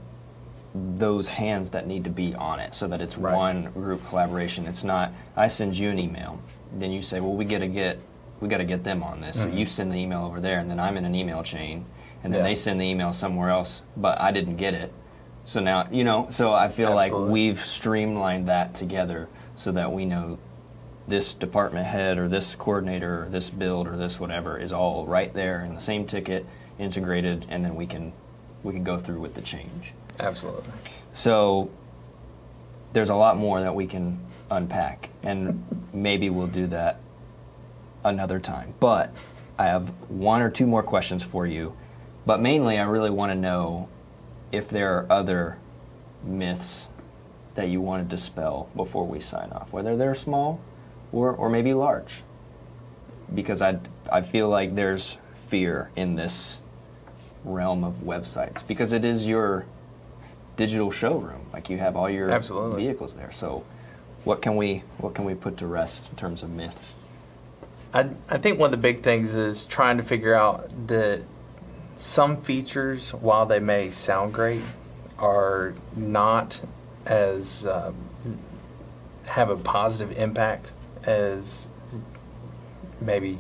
those 0.74 1.28
hands 1.30 1.70
that 1.70 1.86
need 1.86 2.04
to 2.04 2.10
be 2.10 2.34
on 2.34 2.60
it 2.60 2.74
so 2.74 2.86
that 2.88 3.00
it's 3.00 3.16
Right. 3.16 3.34
one 3.34 3.70
group 3.72 4.06
collaboration. 4.08 4.66
It's 4.66 4.84
not 4.84 5.12
I 5.34 5.48
send 5.48 5.76
you 5.76 5.88
an 5.90 5.98
email, 5.98 6.38
then 6.78 6.92
you 6.92 7.00
say, 7.00 7.20
well, 7.20 7.32
we 7.32 7.46
got 7.46 7.58
to 7.60 7.68
get 7.68 7.98
we 8.40 8.48
got 8.48 8.58
to 8.58 8.64
get 8.64 8.84
them 8.84 9.02
on 9.02 9.22
this. 9.22 9.40
So 9.40 9.46
mm-hmm. 9.46 9.56
you 9.56 9.64
send 9.64 9.90
the 9.90 9.96
email 9.96 10.24
over 10.24 10.40
there, 10.40 10.58
and 10.58 10.70
then 10.70 10.78
I'm 10.78 10.98
in 10.98 11.06
an 11.06 11.14
email 11.14 11.42
chain, 11.42 11.86
and 12.22 12.32
then 12.34 12.40
Yeah. 12.40 12.48
they 12.48 12.54
send 12.54 12.78
the 12.78 12.84
email 12.84 13.14
somewhere 13.14 13.48
else, 13.48 13.80
but 13.96 14.20
I 14.20 14.30
didn't 14.30 14.56
get 14.56 14.74
it. 14.74 14.92
So 15.46 15.60
now 15.60 15.88
you 15.90 16.04
know. 16.04 16.26
So 16.30 16.52
I 16.52 16.68
feel 16.68 16.94
like 16.94 17.12
we've 17.12 17.64
streamlined 17.64 18.48
that 18.48 18.74
together 18.74 19.28
so 19.54 19.72
that 19.72 19.90
we 19.90 20.04
know 20.04 20.38
this 21.08 21.32
department 21.32 21.86
head 21.86 22.18
or 22.18 22.28
this 22.28 22.54
coordinator 22.56 23.24
or 23.24 23.28
this 23.28 23.48
build 23.48 23.86
or 23.86 23.96
this 23.96 24.18
whatever 24.18 24.58
is 24.58 24.72
all 24.72 25.06
right 25.06 25.32
there 25.32 25.64
in 25.64 25.74
the 25.74 25.80
same 25.80 26.04
ticket, 26.04 26.44
integrated, 26.78 27.46
and 27.48 27.64
then 27.64 27.76
we 27.76 27.86
can 27.86 28.12
we 28.64 28.72
can 28.72 28.84
go 28.84 28.98
through 28.98 29.20
with 29.20 29.34
the 29.34 29.40
change. 29.40 29.92
Absolutely. 30.18 30.72
So 31.12 31.70
there's 32.92 33.10
a 33.10 33.14
lot 33.14 33.36
more 33.36 33.60
that 33.60 33.74
we 33.74 33.86
can 33.86 34.18
unpack, 34.50 35.10
and 35.22 35.64
maybe 35.92 36.28
we'll 36.28 36.46
do 36.48 36.66
that 36.68 36.98
another 38.04 38.40
time. 38.40 38.74
But 38.80 39.14
I 39.58 39.66
have 39.66 39.90
one 40.08 40.42
or 40.42 40.50
two 40.50 40.66
more 40.66 40.82
questions 40.82 41.22
for 41.22 41.46
you. 41.46 41.76
But 42.24 42.40
mainly, 42.40 42.78
I 42.78 42.84
really 42.84 43.10
want 43.10 43.30
to 43.30 43.36
know 43.36 43.88
if 44.56 44.68
there 44.68 44.96
are 44.96 45.06
other 45.10 45.58
myths 46.24 46.88
that 47.54 47.68
you 47.68 47.80
want 47.80 48.08
to 48.08 48.16
dispel 48.16 48.68
before 48.76 49.06
we 49.06 49.20
sign 49.20 49.50
off, 49.50 49.72
whether 49.72 49.96
they're 49.96 50.14
small 50.14 50.60
or, 51.12 51.32
or 51.32 51.48
maybe 51.48 51.74
large. 51.74 52.22
Because 53.34 53.62
I, 53.62 53.78
I 54.10 54.22
feel 54.22 54.48
like 54.48 54.74
there's 54.74 55.18
fear 55.48 55.90
in 55.96 56.14
this 56.14 56.58
realm 57.44 57.84
of 57.84 57.94
websites 58.04 58.66
because 58.66 58.92
it 58.92 59.04
is 59.04 59.26
your 59.26 59.66
digital 60.56 60.90
showroom. 60.90 61.46
Like 61.52 61.70
you 61.70 61.78
have 61.78 61.96
all 61.96 62.10
your 62.10 62.30
Absolutely. 62.30 62.84
vehicles 62.84 63.14
there. 63.14 63.32
So 63.32 63.64
what 64.24 64.42
can 64.42 64.56
we 64.56 64.82
what 64.98 65.14
can 65.14 65.24
we 65.24 65.34
put 65.34 65.56
to 65.58 65.66
rest 65.66 66.10
in 66.10 66.16
terms 66.16 66.42
of 66.42 66.50
myths? 66.50 66.94
I, 67.94 68.08
I 68.28 68.38
think 68.38 68.58
one 68.58 68.66
of 68.66 68.70
the 68.72 68.76
big 68.76 69.00
things 69.00 69.34
is 69.34 69.64
trying 69.64 69.96
to 69.96 70.02
figure 70.02 70.34
out 70.34 70.68
that 70.88 71.22
some 71.96 72.42
features, 72.42 73.12
while 73.12 73.46
they 73.46 73.60
may 73.60 73.90
sound 73.90 74.32
great, 74.32 74.62
are 75.18 75.74
not 75.94 76.60
as 77.06 77.66
um, 77.66 77.94
have 79.24 79.50
a 79.50 79.56
positive 79.56 80.16
impact 80.16 80.72
as 81.04 81.68
maybe 83.00 83.38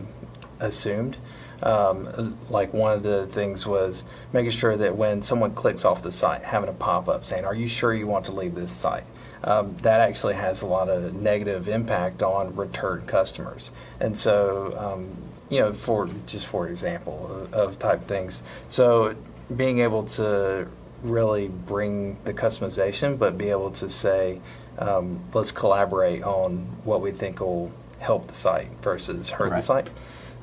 assumed. 0.60 1.16
Um, 1.62 2.36
like 2.50 2.72
one 2.74 2.92
of 2.92 3.02
the 3.02 3.26
things 3.28 3.66
was 3.66 4.04
making 4.32 4.50
sure 4.50 4.76
that 4.76 4.94
when 4.94 5.22
someone 5.22 5.54
clicks 5.54 5.84
off 5.84 6.02
the 6.02 6.12
site, 6.12 6.42
having 6.42 6.68
a 6.68 6.74
pop 6.74 7.08
up 7.08 7.24
saying, 7.24 7.44
Are 7.44 7.54
you 7.54 7.66
sure 7.66 7.94
you 7.94 8.06
want 8.06 8.26
to 8.26 8.32
leave 8.32 8.54
this 8.54 8.72
site? 8.72 9.04
Um, 9.44 9.76
that 9.82 10.00
actually 10.00 10.34
has 10.34 10.62
a 10.62 10.66
lot 10.66 10.88
of 10.88 11.14
negative 11.14 11.68
impact 11.68 12.22
on 12.22 12.56
return 12.56 13.02
customers. 13.06 13.70
And 14.00 14.18
so, 14.18 14.74
um, 14.78 15.14
you 15.50 15.60
know, 15.60 15.72
for 15.72 16.08
just 16.26 16.46
for 16.46 16.68
example 16.68 17.30
of, 17.30 17.54
of 17.54 17.78
type 17.78 18.06
things. 18.08 18.42
So, 18.68 19.14
being 19.54 19.80
able 19.80 20.04
to 20.04 20.66
really 21.02 21.48
bring 21.48 22.16
the 22.24 22.32
customization, 22.32 23.18
but 23.18 23.38
be 23.38 23.50
able 23.50 23.70
to 23.72 23.88
say, 23.88 24.40
um, 24.78 25.20
let's 25.34 25.52
collaborate 25.52 26.22
on 26.24 26.58
what 26.84 27.00
we 27.00 27.12
think 27.12 27.40
will 27.40 27.70
help 27.98 28.26
the 28.26 28.34
site 28.34 28.68
versus 28.82 29.28
hurt 29.30 29.50
Right. 29.50 29.56
the 29.58 29.62
site. 29.62 29.88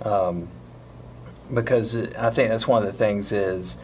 Um, 0.03 0.47
because 1.53 1.97
I 1.97 2.29
think 2.29 2.49
that's 2.49 2.67
one 2.67 2.85
of 2.85 2.91
the 2.91 2.97
things 2.97 3.31
is 3.31 3.77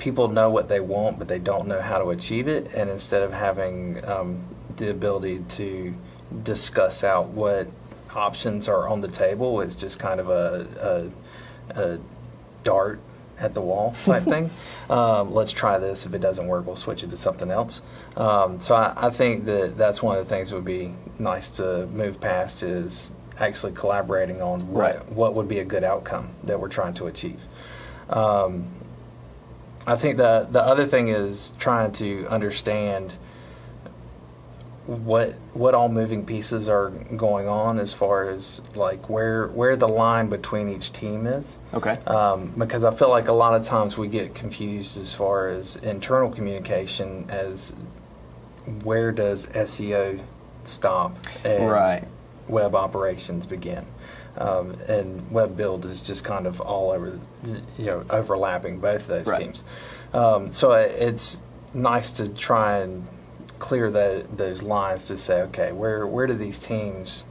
people 0.00 0.26
know 0.28 0.50
what 0.50 0.68
they 0.68 0.80
want, 0.80 1.18
but 1.18 1.28
they 1.28 1.38
don't 1.38 1.68
know 1.68 1.80
how 1.80 1.98
to 1.98 2.10
achieve 2.10 2.48
it. 2.48 2.70
And 2.74 2.90
instead 2.90 3.22
of 3.22 3.32
having 3.32 4.02
um, 4.08 4.42
the 4.76 4.90
ability 4.90 5.44
to 5.50 5.94
discuss 6.42 7.04
out 7.04 7.28
what 7.28 7.68
options 8.14 8.68
are 8.68 8.88
on 8.88 9.00
the 9.00 9.08
table, 9.08 9.60
it's 9.60 9.74
just 9.76 10.00
kind 10.00 10.18
of 10.18 10.30
a, 10.30 11.10
a, 11.76 11.80
a 11.80 11.98
dart 12.64 12.98
at 13.38 13.54
the 13.54 13.60
wall 13.60 13.92
type 14.04 14.24
thing. 14.24 14.50
Um, 14.88 15.32
let's 15.32 15.52
try 15.52 15.78
this. 15.78 16.04
If 16.06 16.14
it 16.14 16.20
doesn't 16.20 16.46
work, 16.46 16.66
we'll 16.66 16.76
switch 16.76 17.04
it 17.04 17.10
to 17.10 17.16
something 17.16 17.50
else. 17.50 17.82
Um, 18.16 18.60
so 18.60 18.74
I, 18.74 19.06
I 19.06 19.10
think 19.10 19.44
that 19.44 19.76
that's 19.78 20.02
one 20.02 20.18
of 20.18 20.26
the 20.26 20.34
things 20.34 20.50
that 20.50 20.56
would 20.56 20.64
be 20.64 20.92
nice 21.18 21.48
to 21.50 21.86
move 21.86 22.20
past 22.20 22.62
is 22.62 23.12
actually 23.38 23.72
collaborating 23.72 24.42
on 24.42 24.60
what, 24.72 24.80
Right. 24.96 25.12
what 25.12 25.34
would 25.34 25.48
be 25.48 25.60
a 25.60 25.64
good 25.64 25.84
outcome 25.84 26.28
that 26.44 26.60
we're 26.60 26.68
trying 26.68 26.94
to 26.94 27.06
achieve. 27.06 27.40
Um, 28.10 28.66
I 29.86 29.96
think 29.96 30.16
the 30.16 30.46
the 30.50 30.62
other 30.62 30.86
thing 30.86 31.08
is 31.08 31.52
trying 31.58 31.92
to 31.92 32.26
understand 32.28 33.12
what 34.86 35.34
what 35.52 35.74
all 35.74 35.88
moving 35.88 36.24
pieces 36.24 36.68
are 36.68 36.90
going 37.16 37.46
on 37.46 37.78
as 37.78 37.92
far 37.92 38.28
as 38.28 38.60
like 38.74 39.08
where 39.08 39.46
where 39.48 39.76
the 39.76 39.86
line 39.86 40.28
between 40.28 40.68
each 40.68 40.92
team 40.92 41.26
is 41.26 41.58
Okay. 41.74 41.98
um, 42.06 42.52
because 42.58 42.82
I 42.82 42.92
feel 42.92 43.08
like 43.10 43.28
a 43.28 43.32
lot 43.32 43.54
of 43.54 43.64
times 43.64 43.96
we 43.96 44.08
get 44.08 44.34
confused 44.34 44.98
as 44.98 45.12
far 45.14 45.48
as 45.48 45.76
internal 45.76 46.30
communication 46.30 47.26
as 47.28 47.72
where 48.82 49.12
does 49.12 49.46
SEO 49.46 50.20
stop 50.64 51.16
and 51.44 51.68
Right. 51.70 52.04
web 52.48 52.74
operations 52.74 53.46
begin. 53.46 53.84
Um, 54.38 54.70
and 54.88 55.30
web 55.30 55.56
build 55.56 55.84
is 55.86 56.00
just 56.00 56.22
kind 56.24 56.46
of 56.46 56.60
all 56.60 56.90
over, 56.92 57.18
you 57.76 57.84
know, 57.86 58.04
overlapping 58.10 58.78
both 58.78 59.00
of 59.02 59.06
those 59.08 59.26
Right. 59.26 59.42
teams. 59.42 59.64
Um, 60.14 60.50
so 60.52 60.72
it's 60.72 61.40
nice 61.74 62.10
to 62.12 62.28
try 62.28 62.78
and 62.78 63.06
clear 63.58 63.90
tho- 63.90 64.22
those 64.36 64.62
lines 64.62 65.08
to 65.08 65.18
say, 65.18 65.42
okay, 65.42 65.72
where 65.72 66.06
where 66.06 66.26
do 66.26 66.34
these 66.34 66.60
teams 66.62 67.24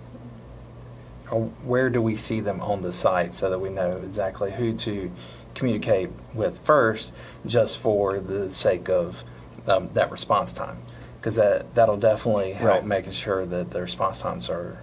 where 1.64 1.90
do 1.92 2.02
we 2.02 2.16
see 2.16 2.40
them 2.40 2.60
on 2.62 2.82
the 2.82 2.92
site 2.92 3.36
so 3.36 3.50
that 3.52 3.60
we 3.60 3.70
know 3.70 3.98
exactly 4.04 4.52
who 4.52 4.74
to 4.74 5.12
communicate 5.54 6.10
with 6.34 6.58
first 6.60 7.14
just 7.46 7.78
for 7.80 8.20
the 8.20 8.50
sake 8.50 8.90
of 8.90 9.24
um, 9.68 9.90
that 9.94 10.12
response 10.12 10.52
time 10.54 10.78
because 11.20 11.36
that 11.36 11.74
that'll 11.76 11.98
definitely 11.98 12.54
help 12.54 12.80
Right. 12.80 12.86
making 12.86 13.12
sure 13.12 13.46
that 13.46 13.70
the 13.70 13.82
response 13.82 14.22
times 14.22 14.50
are 14.50 14.80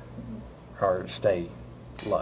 are 0.80 1.08
stay 1.08 1.48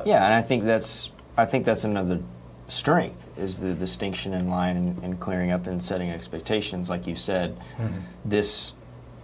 Yeah, 0.06 0.24
and 0.24 0.32
I 0.34 0.42
think 0.42 0.64
that's 0.64 1.10
I 1.36 1.46
think 1.46 1.64
that's 1.64 1.84
another 1.84 2.20
strength 2.68 3.38
is 3.38 3.58
the 3.58 3.74
distinction 3.74 4.32
in 4.32 4.48
line 4.48 4.76
and, 4.76 5.02
and 5.02 5.20
clearing 5.20 5.50
up 5.50 5.66
and 5.66 5.82
setting 5.82 6.10
expectations. 6.10 6.88
Like 6.88 7.06
you 7.06 7.16
said, 7.16 7.58
mm-hmm. 7.76 7.98
this 8.24 8.74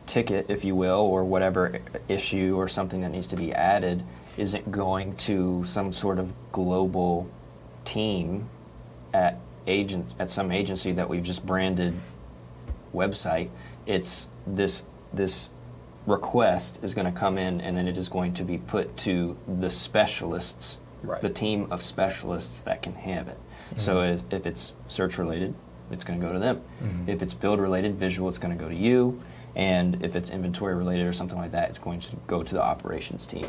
ticket, 0.07 0.47
if 0.49 0.65
you 0.65 0.75
will, 0.75 1.01
or 1.01 1.25
whatever 1.25 1.79
issue 2.09 2.57
or 2.57 2.69
something 2.69 3.01
that 3.01 3.11
needs 3.11 3.27
to 3.29 3.37
be 3.37 3.53
added, 3.53 4.03
isn't 4.37 4.71
going 4.71 5.17
to 5.17 5.65
some 5.65 5.93
sort 5.93 6.19
of 6.19 6.33
global 6.53 7.29
team 7.85 8.49
at 9.15 9.39
agent 9.67 10.15
at 10.19 10.31
some 10.31 10.51
agency 10.51 10.93
that 10.93 11.09
we've 11.09 11.23
just 11.23 11.45
branded 11.47 11.95
website. 12.95 13.51
It's 13.87 14.27
this 14.47 14.83
this 15.13 15.49
request 16.07 16.79
is 16.83 16.95
going 16.95 17.13
to 17.13 17.19
come 17.19 17.39
in 17.39 17.61
and 17.61 17.77
then 17.77 17.87
it 17.87 17.97
is 17.97 18.09
going 18.09 18.35
to 18.35 18.45
be 18.45 18.59
put 18.59 18.97
to 18.99 19.37
the 19.61 19.71
specialists, 19.71 20.79
Right. 21.03 21.23
the 21.23 21.31
team 21.31 21.67
of 21.71 21.83
specialists 21.83 22.63
that 22.63 22.83
can 22.83 22.95
have 22.95 23.29
it. 23.29 23.39
So 23.77 23.97
mm-hmm. 23.97 24.27
if, 24.33 24.41
if 24.41 24.47
it's 24.47 24.75
search 24.89 25.17
related, 25.19 25.55
it's 25.91 26.05
going 26.05 26.21
to 26.21 26.27
go 26.27 26.33
to 26.33 26.39
them. 26.39 26.61
Mm-hmm. 26.83 27.09
If 27.09 27.23
it's 27.23 27.35
build 27.35 27.59
related, 27.59 27.97
visual, 27.97 28.29
it's 28.29 28.39
going 28.39 28.57
to 28.57 28.63
go 28.63 28.69
to 28.69 28.75
you. 28.75 29.21
And 29.57 30.05
if 30.05 30.15
it's 30.15 30.31
inventory 30.31 30.75
related 30.75 31.07
or 31.07 31.13
something 31.13 31.39
like 31.39 31.53
that, 31.53 31.71
it's 31.71 31.79
going 31.79 32.01
to 32.01 32.17
go 32.27 32.43
to 32.43 32.55
the 32.55 32.63
operations 32.63 33.27
team. 33.27 33.47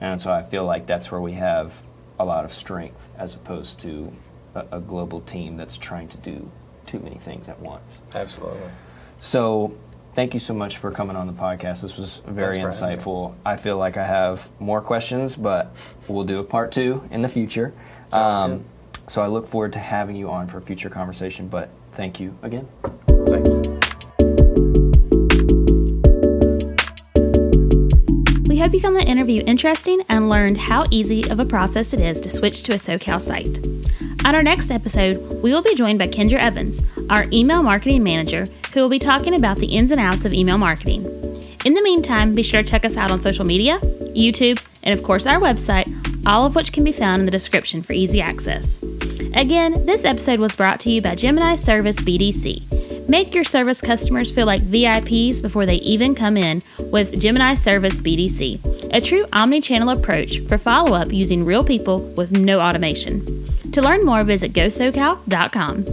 And 0.00 0.20
so 0.20 0.32
I 0.32 0.42
feel 0.42 0.64
like 0.64 0.86
that's 0.86 1.10
where 1.10 1.20
we 1.20 1.32
have 1.32 1.74
a 2.18 2.24
lot 2.24 2.44
of 2.44 2.52
strength 2.52 3.08
as 3.16 3.34
opposed 3.34 3.78
to 3.80 4.12
a, 4.54 4.64
a 4.72 4.80
global 4.80 5.20
team 5.20 5.56
that's 5.56 5.76
trying 5.76 6.08
to 6.08 6.18
do 6.18 6.50
too 6.86 6.98
many 7.00 7.16
things 7.16 7.48
at 7.48 7.58
once. 7.60 8.02
absolutely 8.14 8.60
So, 9.20 9.76
thank 10.14 10.34
you 10.34 10.40
so 10.40 10.54
much 10.54 10.78
for 10.78 10.90
coming 10.90 11.16
on 11.16 11.26
the 11.26 11.32
podcast. 11.32 11.82
This 11.82 11.96
was 11.96 12.22
very 12.26 12.60
Thanks 12.60 12.78
for 12.78 12.86
having 12.86 12.98
me. 12.98 13.02
insightful. 13.04 13.34
I 13.44 13.56
feel 13.56 13.76
like 13.76 13.96
I 13.96 14.04
have 14.04 14.48
more 14.60 14.80
questions, 14.80 15.36
but 15.36 15.74
we'll 16.08 16.24
do 16.24 16.38
a 16.40 16.44
part 16.44 16.72
two 16.72 17.06
in 17.10 17.22
the 17.22 17.28
future. 17.28 17.72
Um, 18.12 18.64
so, 19.06 19.20
I 19.22 19.26
look 19.26 19.46
forward 19.46 19.72
to 19.74 19.78
having 19.80 20.16
you 20.16 20.30
on 20.30 20.46
for 20.46 20.58
a 20.58 20.62
future 20.62 20.88
conversation, 20.88 21.48
but 21.48 21.68
thank 21.92 22.20
you 22.20 22.36
again. 22.42 22.66
Hope 28.64 28.72
you 28.72 28.80
found 28.80 28.96
the 28.96 29.04
interview 29.04 29.42
interesting 29.46 30.00
and 30.08 30.30
learned 30.30 30.56
how 30.56 30.86
easy 30.90 31.28
of 31.28 31.38
a 31.38 31.44
process 31.44 31.92
it 31.92 32.00
is 32.00 32.18
to 32.18 32.30
switch 32.30 32.62
to 32.62 32.72
a 32.72 32.76
SoCal 32.76 33.20
site. 33.20 33.58
On 34.24 34.34
our 34.34 34.42
next 34.42 34.70
episode, 34.70 35.18
we 35.42 35.52
will 35.52 35.60
be 35.60 35.74
joined 35.74 35.98
by 35.98 36.08
Kendra 36.08 36.38
Evans, 36.38 36.80
our 37.10 37.26
email 37.30 37.62
marketing 37.62 38.02
manager, 38.02 38.48
who 38.72 38.80
will 38.80 38.88
be 38.88 38.98
talking 38.98 39.34
about 39.34 39.58
the 39.58 39.66
ins 39.66 39.90
and 39.90 40.00
outs 40.00 40.24
of 40.24 40.32
email 40.32 40.56
marketing. 40.56 41.04
In 41.66 41.74
the 41.74 41.82
meantime, 41.82 42.34
be 42.34 42.42
sure 42.42 42.62
to 42.62 42.66
check 42.66 42.86
us 42.86 42.96
out 42.96 43.10
on 43.10 43.20
social 43.20 43.44
media, 43.44 43.78
YouTube, 44.16 44.64
and 44.82 44.98
of 44.98 45.04
course 45.04 45.26
our 45.26 45.38
website, 45.38 45.86
all 46.24 46.46
of 46.46 46.54
which 46.54 46.72
can 46.72 46.84
be 46.84 46.92
found 46.92 47.20
in 47.20 47.26
the 47.26 47.32
description 47.32 47.82
for 47.82 47.92
easy 47.92 48.22
access. 48.22 48.82
Again, 49.34 49.84
this 49.84 50.06
episode 50.06 50.40
was 50.40 50.56
brought 50.56 50.80
to 50.80 50.90
you 50.90 51.02
by 51.02 51.16
Gemini 51.16 51.56
Service 51.56 52.00
BDC. 52.00 52.73
Make 53.08 53.34
your 53.34 53.44
service 53.44 53.80
customers 53.80 54.30
feel 54.30 54.46
like 54.46 54.62
VIPs 54.62 55.42
before 55.42 55.66
they 55.66 55.76
even 55.76 56.14
come 56.14 56.36
in 56.36 56.62
with 56.90 57.20
Gemini 57.20 57.54
Service 57.54 58.00
BDC, 58.00 58.92
a 58.94 59.00
true 59.00 59.26
omni 59.32 59.60
channel 59.60 59.90
approach 59.90 60.40
for 60.40 60.56
follow 60.56 60.94
up 60.94 61.12
using 61.12 61.44
real 61.44 61.64
people 61.64 62.00
with 62.16 62.32
no 62.32 62.60
automation. 62.60 63.46
To 63.72 63.82
learn 63.82 64.04
more, 64.04 64.24
visit 64.24 64.52
gosocal.com. 64.52 65.84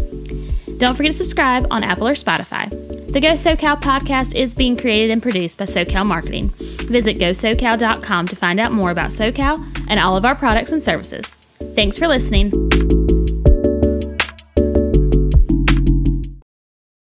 Don't 0.77 0.95
forget 0.95 1.11
to 1.11 1.17
subscribe 1.17 1.67
on 1.69 1.83
Apple 1.83 2.07
or 2.07 2.13
Spotify. 2.13 2.69
The 3.11 3.19
Go 3.19 3.33
SoCal 3.33 3.81
podcast 3.81 4.35
is 4.35 4.55
being 4.55 4.77
created 4.77 5.11
and 5.11 5.21
produced 5.21 5.57
by 5.57 5.65
SoCal 5.65 6.05
Marketing. 6.05 6.49
Visit 6.57 7.17
gosocal.com 7.17 8.27
to 8.29 8.35
find 8.37 8.59
out 8.59 8.71
more 8.71 8.89
about 8.89 9.09
SoCal 9.09 9.65
and 9.89 9.99
all 9.99 10.15
of 10.15 10.23
our 10.23 10.35
products 10.35 10.71
and 10.71 10.81
services. 10.81 11.35
Thanks 11.75 11.97
for 11.97 12.07
listening. 12.07 12.70